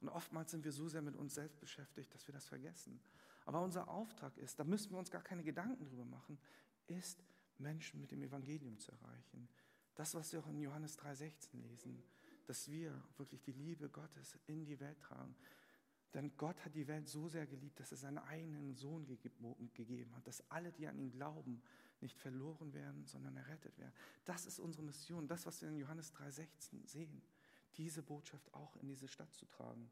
[0.00, 3.00] Und oftmals sind wir so sehr mit uns selbst beschäftigt, dass wir das vergessen.
[3.44, 6.38] Aber unser Auftrag ist, da müssen wir uns gar keine Gedanken drüber machen,
[6.86, 7.22] ist,
[7.58, 9.48] Menschen mit dem Evangelium zu erreichen.
[9.94, 12.02] Das, was wir auch in Johannes 3,16 lesen,
[12.46, 15.34] dass wir wirklich die Liebe Gottes in die Welt tragen.
[16.14, 20.26] Denn Gott hat die Welt so sehr geliebt, dass er seinen eigenen Sohn gegeben hat,
[20.26, 21.62] dass alle, die an ihn glauben,
[22.00, 23.92] nicht verloren werden, sondern errettet werden.
[24.24, 27.22] Das ist unsere Mission, das, was wir in Johannes 3,16 sehen,
[27.76, 29.90] diese Botschaft auch in diese Stadt zu tragen.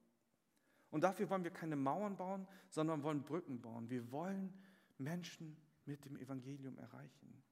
[0.90, 3.90] Und dafür wollen wir keine Mauern bauen, sondern wollen Brücken bauen.
[3.90, 4.52] Wir wollen
[4.98, 5.56] Menschen
[5.86, 7.42] mit dem Evangelium erreichen.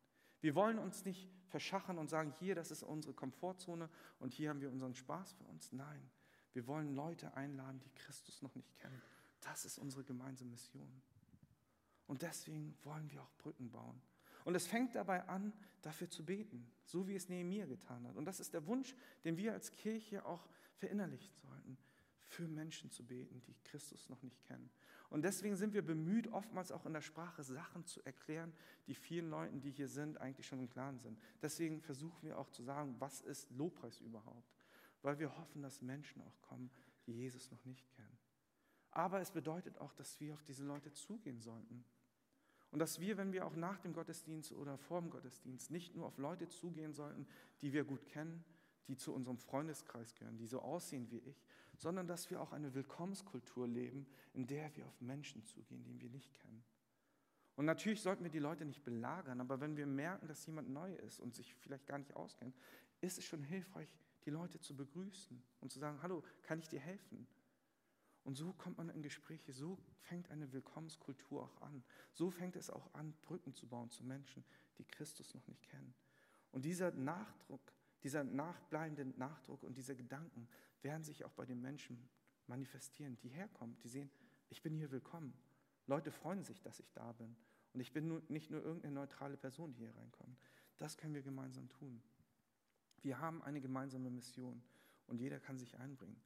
[0.40, 3.88] Wir wollen uns nicht verschachern und sagen, hier, das ist unsere Komfortzone
[4.18, 5.72] und hier haben wir unseren Spaß für uns.
[5.72, 6.10] Nein,
[6.52, 9.00] wir wollen Leute einladen, die Christus noch nicht kennen.
[9.40, 11.02] Das ist unsere gemeinsame Mission.
[12.06, 14.00] Und deswegen wollen wir auch Brücken bauen.
[14.44, 18.16] Und es fängt dabei an, dafür zu beten, so wie es Nehemiah getan hat.
[18.16, 18.94] Und das ist der Wunsch,
[19.24, 21.78] den wir als Kirche auch verinnerlichen sollten,
[22.26, 24.70] für Menschen zu beten, die Christus noch nicht kennen.
[25.10, 28.52] Und deswegen sind wir bemüht, oftmals auch in der Sprache Sachen zu erklären,
[28.86, 31.20] die vielen Leuten, die hier sind, eigentlich schon im Klaren sind.
[31.42, 34.61] Deswegen versuchen wir auch zu sagen, was ist Lobpreis überhaupt?
[35.02, 36.70] Weil wir hoffen, dass Menschen auch kommen,
[37.06, 38.18] die Jesus noch nicht kennen.
[38.92, 41.84] Aber es bedeutet auch, dass wir auf diese Leute zugehen sollten
[42.72, 46.06] und dass wir, wenn wir auch nach dem Gottesdienst oder vor dem Gottesdienst nicht nur
[46.06, 47.26] auf Leute zugehen sollten,
[47.60, 48.44] die wir gut kennen,
[48.88, 51.44] die zu unserem Freundeskreis gehören, die so aussehen wie ich,
[51.76, 56.08] sondern dass wir auch eine Willkommenskultur leben, in der wir auf Menschen zugehen, die wir
[56.08, 56.64] nicht kennen.
[57.56, 60.94] Und natürlich sollten wir die Leute nicht belagern, aber wenn wir merken, dass jemand neu
[60.94, 62.56] ist und sich vielleicht gar nicht auskennt,
[63.02, 63.88] ist es schon hilfreich,
[64.24, 67.26] die Leute zu begrüßen und zu sagen, hallo, kann ich dir helfen?
[68.24, 71.82] Und so kommt man in Gespräche, so fängt eine Willkommenskultur auch an.
[72.12, 74.44] So fängt es auch an, Brücken zu bauen zu Menschen,
[74.78, 75.94] die Christus noch nicht kennen.
[76.52, 80.48] Und dieser Nachdruck, dieser nachbleibende Nachdruck und diese Gedanken
[80.82, 82.08] werden sich auch bei den Menschen
[82.46, 84.10] manifestieren, die herkommen, die sehen,
[84.50, 85.32] ich bin hier willkommen.
[85.86, 87.36] Leute freuen sich, dass ich da bin.
[87.72, 90.38] Und ich bin nur, nicht nur irgendeine neutrale Person, die hier reinkommt.
[90.76, 92.02] Das können wir gemeinsam tun.
[93.02, 94.62] Wir haben eine gemeinsame Mission
[95.06, 96.20] und jeder kann sich einbringen.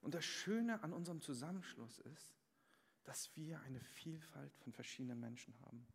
[0.00, 2.36] Und das Schöne an unserem Zusammenschluss ist,
[3.04, 5.86] dass wir eine Vielfalt von verschiedenen Menschen haben.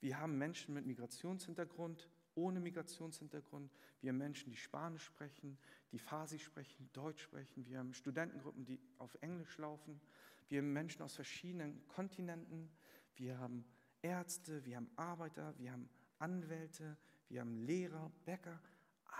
[0.00, 3.72] Wir haben Menschen mit Migrationshintergrund, ohne Migrationshintergrund.
[4.00, 5.58] Wir haben Menschen, die Spanisch sprechen,
[5.92, 7.66] die Farsi sprechen, Deutsch sprechen.
[7.66, 10.00] Wir haben Studentengruppen, die auf Englisch laufen.
[10.48, 12.70] Wir haben Menschen aus verschiedenen Kontinenten.
[13.16, 13.64] Wir haben
[14.02, 15.88] Ärzte, wir haben Arbeiter, wir haben
[16.18, 16.96] Anwälte,
[17.28, 18.60] wir haben Lehrer, Bäcker.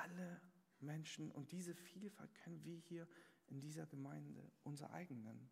[0.05, 0.41] Alle
[0.81, 1.31] Menschen.
[1.31, 3.09] Und diese Vielfalt können wir hier
[3.49, 5.51] in dieser Gemeinde unser eigen nennen.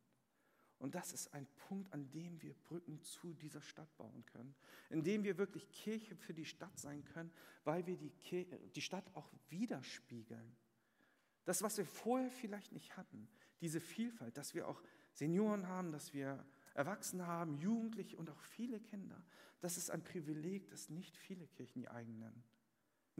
[0.78, 4.54] Und das ist ein Punkt, an dem wir Brücken zu dieser Stadt bauen können,
[4.90, 7.32] in dem wir wirklich Kirche für die Stadt sein können,
[7.62, 10.56] weil wir die, Kirche, die Stadt auch widerspiegeln.
[11.44, 13.28] Das, was wir vorher vielleicht nicht hatten,
[13.60, 14.82] diese Vielfalt, dass wir auch
[15.12, 16.44] Senioren haben, dass wir
[16.74, 19.24] Erwachsene haben, Jugendliche und auch viele Kinder,
[19.60, 22.42] das ist ein Privileg, das nicht viele Kirchen die eigen nennen.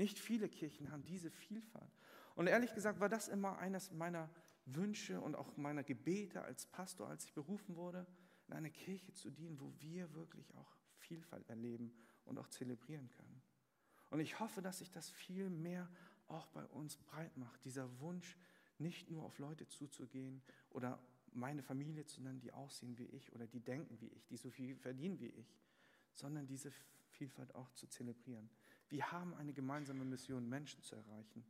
[0.03, 1.97] Nicht viele Kirchen haben diese Vielfalt.
[2.35, 4.29] Und ehrlich gesagt war das immer eines meiner
[4.65, 8.05] Wünsche und auch meiner Gebete als Pastor, als ich berufen wurde,
[8.49, 11.95] in einer Kirche zu dienen, wo wir wirklich auch Vielfalt erleben
[12.25, 13.43] und auch zelebrieren können.
[14.11, 15.89] Und ich hoffe, dass sich das viel mehr
[16.27, 17.65] auch bei uns breit macht.
[17.65, 18.37] Dieser Wunsch,
[18.79, 21.01] nicht nur auf Leute zuzugehen oder
[21.33, 24.51] meine Familie zu nennen, die aussehen wie ich oder die denken wie ich, die so
[24.51, 25.57] viel verdienen wie ich,
[26.13, 26.73] sondern diese
[27.13, 28.51] Vielfalt auch zu zelebrieren.
[28.93, 31.43] Wir haben eine gemeinsame Mission, Menschen zu erreichen.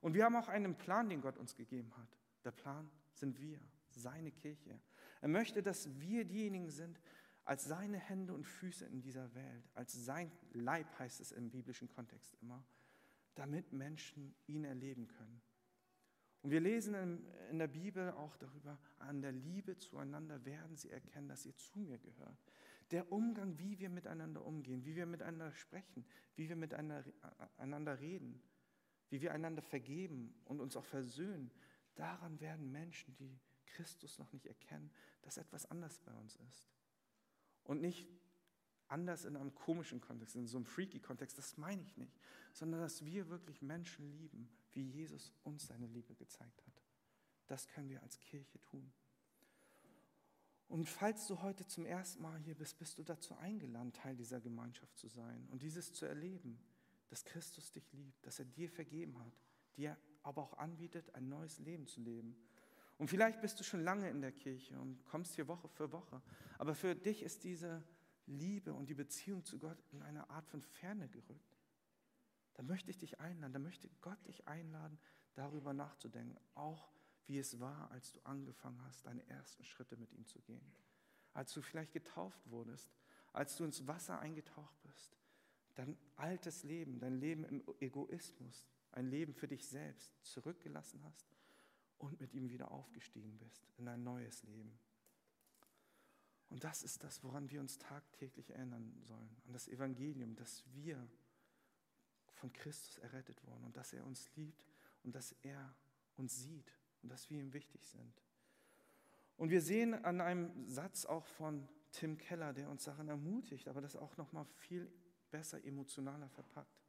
[0.00, 2.18] Und wir haben auch einen Plan, den Gott uns gegeben hat.
[2.44, 4.80] Der Plan sind wir, seine Kirche.
[5.20, 7.00] Er möchte, dass wir diejenigen sind,
[7.44, 11.88] als seine Hände und Füße in dieser Welt, als sein Leib heißt es im biblischen
[11.88, 12.64] Kontext immer,
[13.36, 15.40] damit Menschen ihn erleben können.
[16.42, 21.28] Und wir lesen in, der Bibel auch darüber, an der Liebe zueinander werden sie erkennen,
[21.28, 22.42] dass ihr zu mir gehört.
[22.90, 28.42] Der Umgang, wie wir miteinander umgehen, wie wir miteinander sprechen, wie wir miteinander reden,
[29.10, 31.50] wie wir einander vergeben und uns auch versöhnen,
[31.94, 34.90] daran werden Menschen, die Christus noch nicht erkennen,
[35.22, 36.70] dass etwas anders bei uns ist.
[37.64, 38.08] Und nicht
[38.86, 42.18] anders in einem komischen Kontext, in so einem freaky Kontext, das meine ich nicht,
[42.52, 46.82] sondern dass wir wirklich Menschen lieben, wie Jesus uns seine Liebe gezeigt hat.
[47.46, 48.90] Das können wir als Kirche tun.
[50.68, 54.40] Und falls du heute zum ersten Mal hier bist, bist du dazu eingeladen, Teil dieser
[54.40, 56.60] Gemeinschaft zu sein und dieses zu erleben,
[57.08, 59.32] dass Christus dich liebt, dass er dir vergeben hat,
[59.76, 62.36] dir aber auch anbietet, ein neues Leben zu leben.
[62.98, 66.20] Und vielleicht bist du schon lange in der Kirche und kommst hier Woche für Woche,
[66.58, 67.82] aber für dich ist diese
[68.26, 71.56] Liebe und die Beziehung zu Gott in eine Art von Ferne gerückt.
[72.54, 74.98] Da möchte ich dich einladen, da möchte Gott dich einladen,
[75.34, 76.90] darüber nachzudenken, auch
[77.28, 80.72] wie es war, als du angefangen hast, deine ersten Schritte mit ihm zu gehen.
[81.34, 82.90] Als du vielleicht getauft wurdest,
[83.32, 85.16] als du ins Wasser eingetaucht bist,
[85.74, 91.36] dein altes Leben, dein Leben im Egoismus, ein Leben für dich selbst zurückgelassen hast
[91.98, 94.78] und mit ihm wieder aufgestiegen bist in ein neues Leben.
[96.48, 101.06] Und das ist das, woran wir uns tagtäglich erinnern sollen, an das Evangelium, dass wir
[102.32, 104.64] von Christus errettet wurden und dass er uns liebt
[105.02, 105.74] und dass er
[106.16, 106.72] uns sieht
[107.02, 108.22] und dass wir ihm wichtig sind.
[109.36, 113.80] Und wir sehen an einem Satz auch von Tim Keller, der uns daran ermutigt, aber
[113.80, 114.90] das auch noch mal viel
[115.30, 116.84] besser emotionaler verpackt.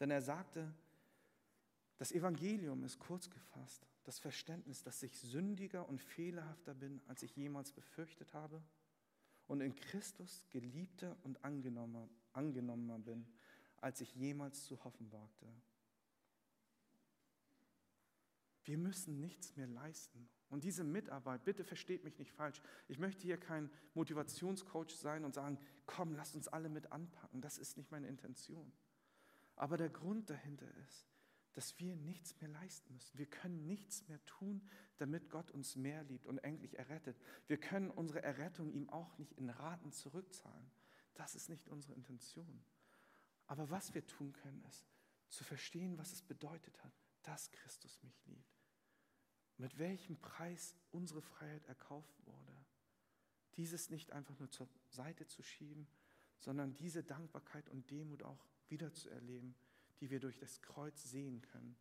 [0.00, 0.72] Denn er sagte,
[1.98, 7.34] das Evangelium ist kurz gefasst, das Verständnis, dass ich sündiger und fehlerhafter bin, als ich
[7.36, 8.62] jemals befürchtet habe
[9.46, 13.26] und in Christus geliebter und angenommener, angenommener bin,
[13.80, 15.46] als ich jemals zu hoffen wagte.
[18.66, 20.28] Wir müssen nichts mehr leisten.
[20.48, 25.34] Und diese Mitarbeit, bitte versteht mich nicht falsch, ich möchte hier kein Motivationscoach sein und
[25.34, 27.40] sagen, komm, lasst uns alle mit anpacken.
[27.40, 28.72] Das ist nicht meine Intention.
[29.54, 31.08] Aber der Grund dahinter ist,
[31.52, 33.16] dass wir nichts mehr leisten müssen.
[33.16, 37.16] Wir können nichts mehr tun, damit Gott uns mehr liebt und endlich errettet.
[37.46, 40.70] Wir können unsere Errettung ihm auch nicht in Raten zurückzahlen.
[41.14, 42.62] Das ist nicht unsere Intention.
[43.46, 44.86] Aber was wir tun können, ist
[45.30, 46.92] zu verstehen, was es bedeutet hat,
[47.22, 48.55] dass Christus mich liebt.
[49.58, 52.52] Mit welchem Preis unsere Freiheit erkauft wurde.
[53.56, 55.86] Dieses nicht einfach nur zur Seite zu schieben,
[56.38, 59.54] sondern diese Dankbarkeit und Demut auch wieder zu erleben
[60.00, 61.76] die wir durch das Kreuz sehen können,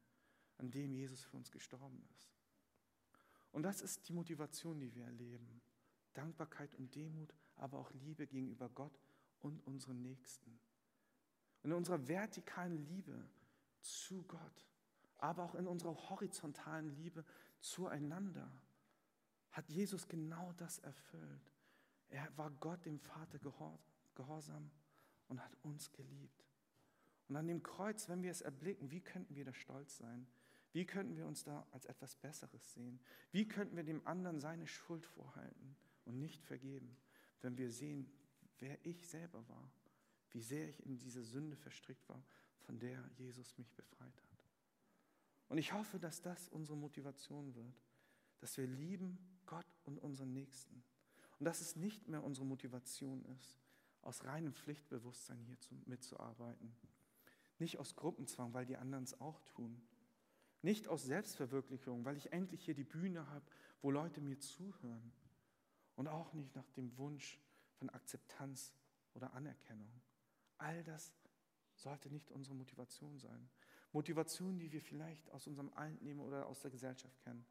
[0.58, 2.30] an dem Jesus für uns gestorben ist.
[3.52, 5.62] Und das ist die Motivation, die wir erleben.
[6.14, 9.00] Dankbarkeit und Demut, aber auch Liebe gegenüber Gott
[9.40, 10.60] und unseren Nächsten.
[11.64, 13.28] in unserer vertikalen Liebe
[13.82, 14.68] zu Gott,
[15.18, 17.26] aber auch in unserer horizontalen Liebe
[17.62, 18.51] zueinander
[19.51, 21.51] hat Jesus genau das erfüllt.
[22.10, 23.39] Er war Gott dem Vater
[24.16, 24.70] gehorsam
[25.28, 26.45] und hat uns geliebt.
[27.28, 30.28] Und an dem Kreuz, wenn wir es erblicken, wie könnten wir da stolz sein?
[30.74, 32.99] Wie könnten wir uns da als etwas Besseres sehen?
[33.32, 36.97] Wie könnten wir dem anderen seine Schuld vorhalten und nicht vergeben,
[37.41, 38.12] wenn wir sehen,
[38.60, 39.72] wer ich selber war,
[40.32, 42.22] wie sehr ich in diese Sünde verstrickt war,
[42.60, 44.45] von der Jesus mich befreit hat.
[45.48, 47.84] Und ich hoffe, dass das unsere Motivation wird,
[48.39, 50.84] dass wir lieben Gott und unseren Nächsten.
[51.39, 53.60] Und dass es nicht mehr unsere Motivation ist,
[54.02, 56.76] aus reinem Pflichtbewusstsein hier mitzuarbeiten,
[57.58, 59.82] nicht aus Gruppenzwang, weil die anderen es auch tun.
[60.62, 63.46] Nicht aus Selbstverwirklichung, weil ich endlich hier die Bühne habe,
[63.82, 65.12] wo Leute mir zuhören.
[65.96, 67.39] Und auch nicht nach dem Wunsch
[67.76, 68.74] von Akzeptanz
[69.14, 69.89] oder Anerkennung.
[70.58, 71.14] All das
[71.76, 73.50] sollte nicht unsere Motivation sein.
[73.96, 77.46] Motivationen, die wir vielleicht aus unserem Altleben oder aus der Gesellschaft kennen,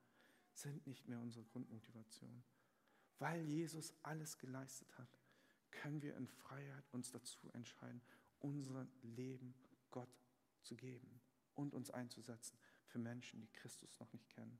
[0.53, 2.45] sind nicht mehr unsere Grundmotivation.
[3.19, 5.09] Weil Jesus alles geleistet hat,
[5.71, 8.03] können wir in Freiheit uns dazu entscheiden,
[8.41, 9.55] unser Leben
[9.91, 10.21] Gott
[10.61, 11.19] zu geben
[11.55, 14.59] und uns einzusetzen für Menschen, die Christus noch nicht kennen.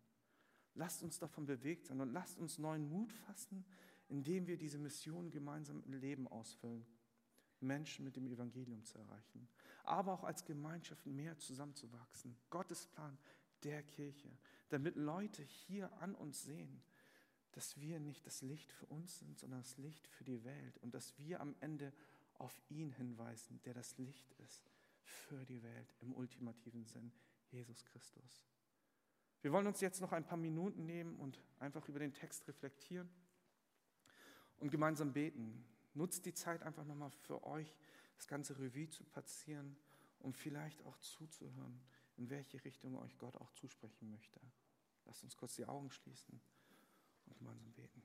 [0.73, 3.63] Lasst uns davon bewegt sein und lasst uns neuen Mut fassen,
[4.09, 6.87] indem wir diese Mission gemeinsam im Leben ausfüllen.
[7.61, 9.49] Menschen mit dem Evangelium zu erreichen,
[9.85, 12.37] aber auch als Gemeinschaft mehr zusammenzuwachsen.
[12.51, 13.17] Gottes Plan
[13.63, 14.31] der Kirche,
[14.69, 16.83] damit Leute hier an uns sehen,
[17.53, 20.95] dass wir nicht das Licht für uns sind, sondern das Licht für die Welt und
[20.95, 21.93] dass wir am Ende
[22.35, 24.71] auf ihn hinweisen, der das Licht ist
[25.03, 27.13] für die Welt im ultimativen Sinn,
[27.51, 28.45] Jesus Christus.
[29.41, 33.09] Wir wollen uns jetzt noch ein paar Minuten nehmen und einfach über den Text reflektieren
[34.59, 35.65] und gemeinsam beten.
[35.93, 37.77] Nutzt die Zeit einfach nochmal für euch,
[38.17, 39.77] das ganze Revue zu passieren
[40.21, 41.81] und vielleicht auch zuzuhören,
[42.17, 44.41] in welche Richtung euch Gott auch zusprechen möchte.
[45.05, 46.41] Lasst uns kurz die Augen schließen
[47.27, 48.03] und gemeinsam beten.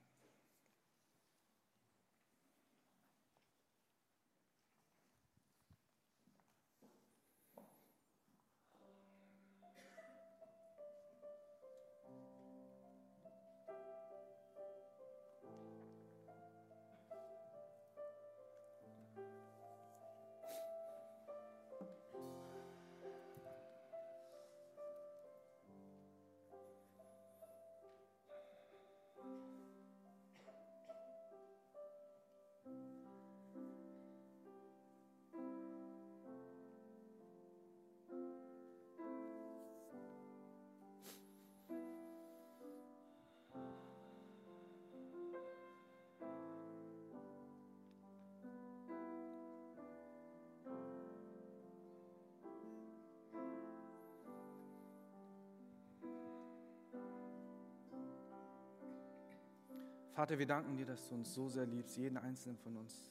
[60.20, 63.10] Vater, wir danken dir, dass du uns so sehr liebst, jeden einzelnen von uns.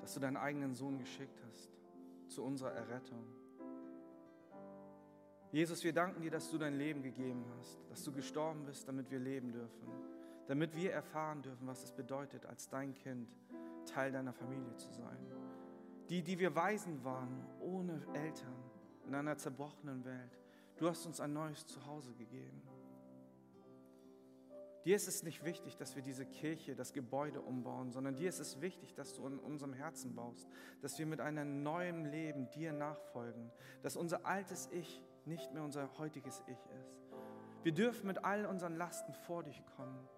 [0.00, 1.72] Dass du deinen eigenen Sohn geschickt hast
[2.28, 3.26] zu unserer Errettung.
[5.50, 9.10] Jesus, wir danken dir, dass du dein Leben gegeben hast, dass du gestorben bist, damit
[9.10, 9.88] wir leben dürfen,
[10.46, 13.28] damit wir erfahren dürfen, was es bedeutet, als dein Kind
[13.84, 15.18] Teil deiner Familie zu sein.
[16.10, 18.54] Die, die wir Waisen waren, ohne Eltern,
[19.04, 20.38] in einer zerbrochenen Welt.
[20.76, 22.62] Du hast uns ein neues Zuhause gegeben.
[24.88, 28.38] Dir ist es nicht wichtig, dass wir diese Kirche, das Gebäude umbauen, sondern dir ist
[28.38, 30.48] es wichtig, dass du in unserem Herzen baust,
[30.80, 35.98] dass wir mit einem neuen Leben dir nachfolgen, dass unser altes Ich nicht mehr unser
[35.98, 37.02] heutiges Ich ist.
[37.62, 40.08] Wir dürfen mit all unseren Lasten vor dich kommen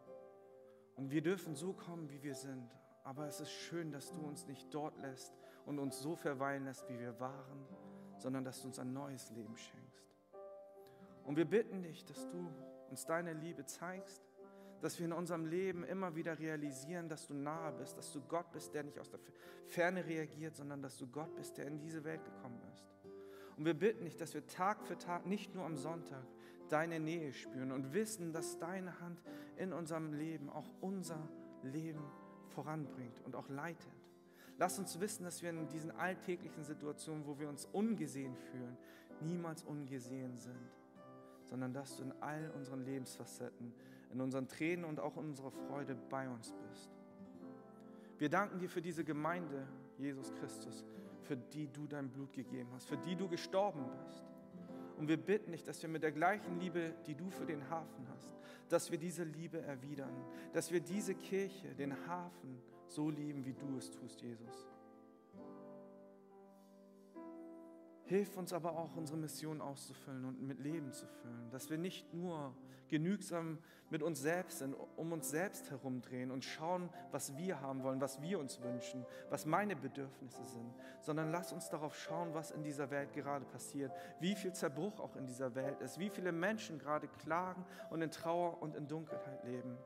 [0.95, 2.71] und wir dürfen so kommen, wie wir sind.
[3.03, 6.89] Aber es ist schön, dass du uns nicht dort lässt und uns so verweilen lässt,
[6.89, 7.67] wie wir waren,
[8.19, 10.15] sondern dass du uns ein neues Leben schenkst.
[11.25, 12.49] Und wir bitten dich, dass du
[12.89, 14.30] uns deine Liebe zeigst
[14.81, 18.51] dass wir in unserem Leben immer wieder realisieren, dass du nahe bist, dass du Gott
[18.53, 19.21] bist, der nicht aus der
[19.67, 22.85] Ferne reagiert, sondern dass du Gott bist, der in diese Welt gekommen ist.
[23.57, 26.25] Und wir bitten dich, dass wir Tag für Tag, nicht nur am Sonntag,
[26.71, 29.23] deine Nähe spüren und wissen, dass deine Hand
[29.57, 31.29] in unserem Leben auch unser
[31.63, 32.03] Leben
[32.49, 33.93] voranbringt und auch leitet.
[34.59, 38.77] Lass uns wissen, dass wir in diesen alltäglichen Situationen, wo wir uns ungesehen fühlen,
[39.21, 40.71] niemals ungesehen sind,
[41.45, 43.73] sondern dass du in all unseren Lebensfacetten
[44.13, 46.91] in unseren Tränen und auch in unserer Freude bei uns bist.
[48.19, 49.67] Wir danken dir für diese Gemeinde,
[49.99, 50.85] Jesus Christus,
[51.23, 54.25] für die du dein Blut gegeben hast, für die du gestorben bist.
[54.99, 58.07] Und wir bitten dich, dass wir mit der gleichen Liebe, die du für den Hafen
[58.15, 58.37] hast,
[58.69, 60.15] dass wir diese Liebe erwidern,
[60.53, 64.70] dass wir diese Kirche, den Hafen, so lieben, wie du es tust, Jesus.
[68.11, 72.13] Hilf uns aber auch, unsere Mission auszufüllen und mit Leben zu füllen, dass wir nicht
[72.13, 72.53] nur
[72.89, 78.01] genügsam mit uns selbst sind, um uns selbst herumdrehen und schauen, was wir haben wollen,
[78.01, 82.65] was wir uns wünschen, was meine Bedürfnisse sind, sondern lass uns darauf schauen, was in
[82.65, 86.81] dieser Welt gerade passiert, wie viel Zerbruch auch in dieser Welt ist, wie viele Menschen
[86.81, 89.79] gerade klagen und in Trauer und in Dunkelheit leben.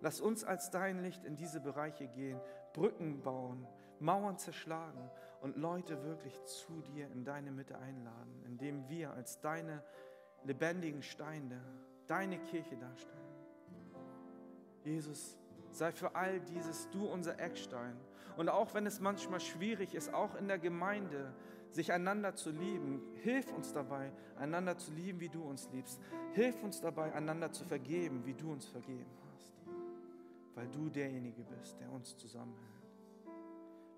[0.00, 2.40] Lass uns als dein Licht in diese Bereiche gehen,
[2.72, 3.68] Brücken bauen,
[4.00, 5.10] Mauern zerschlagen
[5.40, 9.82] und Leute wirklich zu dir in deine Mitte einladen, indem wir als deine
[10.44, 11.60] lebendigen Steine
[12.06, 13.18] deine Kirche darstellen.
[14.84, 15.38] Jesus,
[15.70, 17.96] sei für all dieses du unser Eckstein.
[18.36, 21.34] Und auch wenn es manchmal schwierig ist, auch in der Gemeinde,
[21.70, 26.00] sich einander zu lieben, hilf uns dabei, einander zu lieben, wie du uns liebst.
[26.32, 29.52] Hilf uns dabei, einander zu vergeben, wie du uns vergeben hast.
[30.54, 32.77] Weil du derjenige bist, der uns zusammenhält.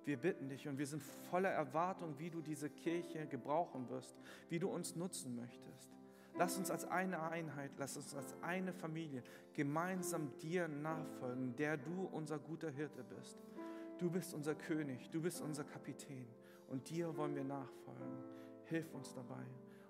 [0.04, 4.16] Wir bitten dich und wir sind voller Erwartung, wie du diese Kirche gebrauchen wirst,
[4.48, 5.90] wie du uns nutzen möchtest.
[6.36, 9.22] Lass uns als eine Einheit, lass uns als eine Familie
[9.52, 13.36] gemeinsam dir nachfolgen, der du unser guter Hirte bist.
[13.98, 16.26] Du bist unser König, du bist unser Kapitän
[16.68, 18.24] und dir wollen wir nachfolgen.
[18.64, 19.44] Hilf uns dabei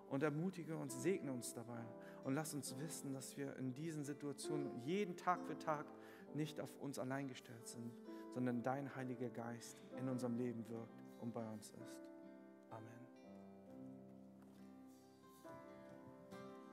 [0.09, 1.85] und ermutige uns, segne uns dabei
[2.25, 5.87] und lass uns wissen, dass wir in diesen Situationen jeden Tag für Tag
[6.35, 7.93] nicht auf uns allein gestellt sind,
[8.35, 12.10] sondern dein Heiliger Geist in unserem Leben wirkt und bei uns ist.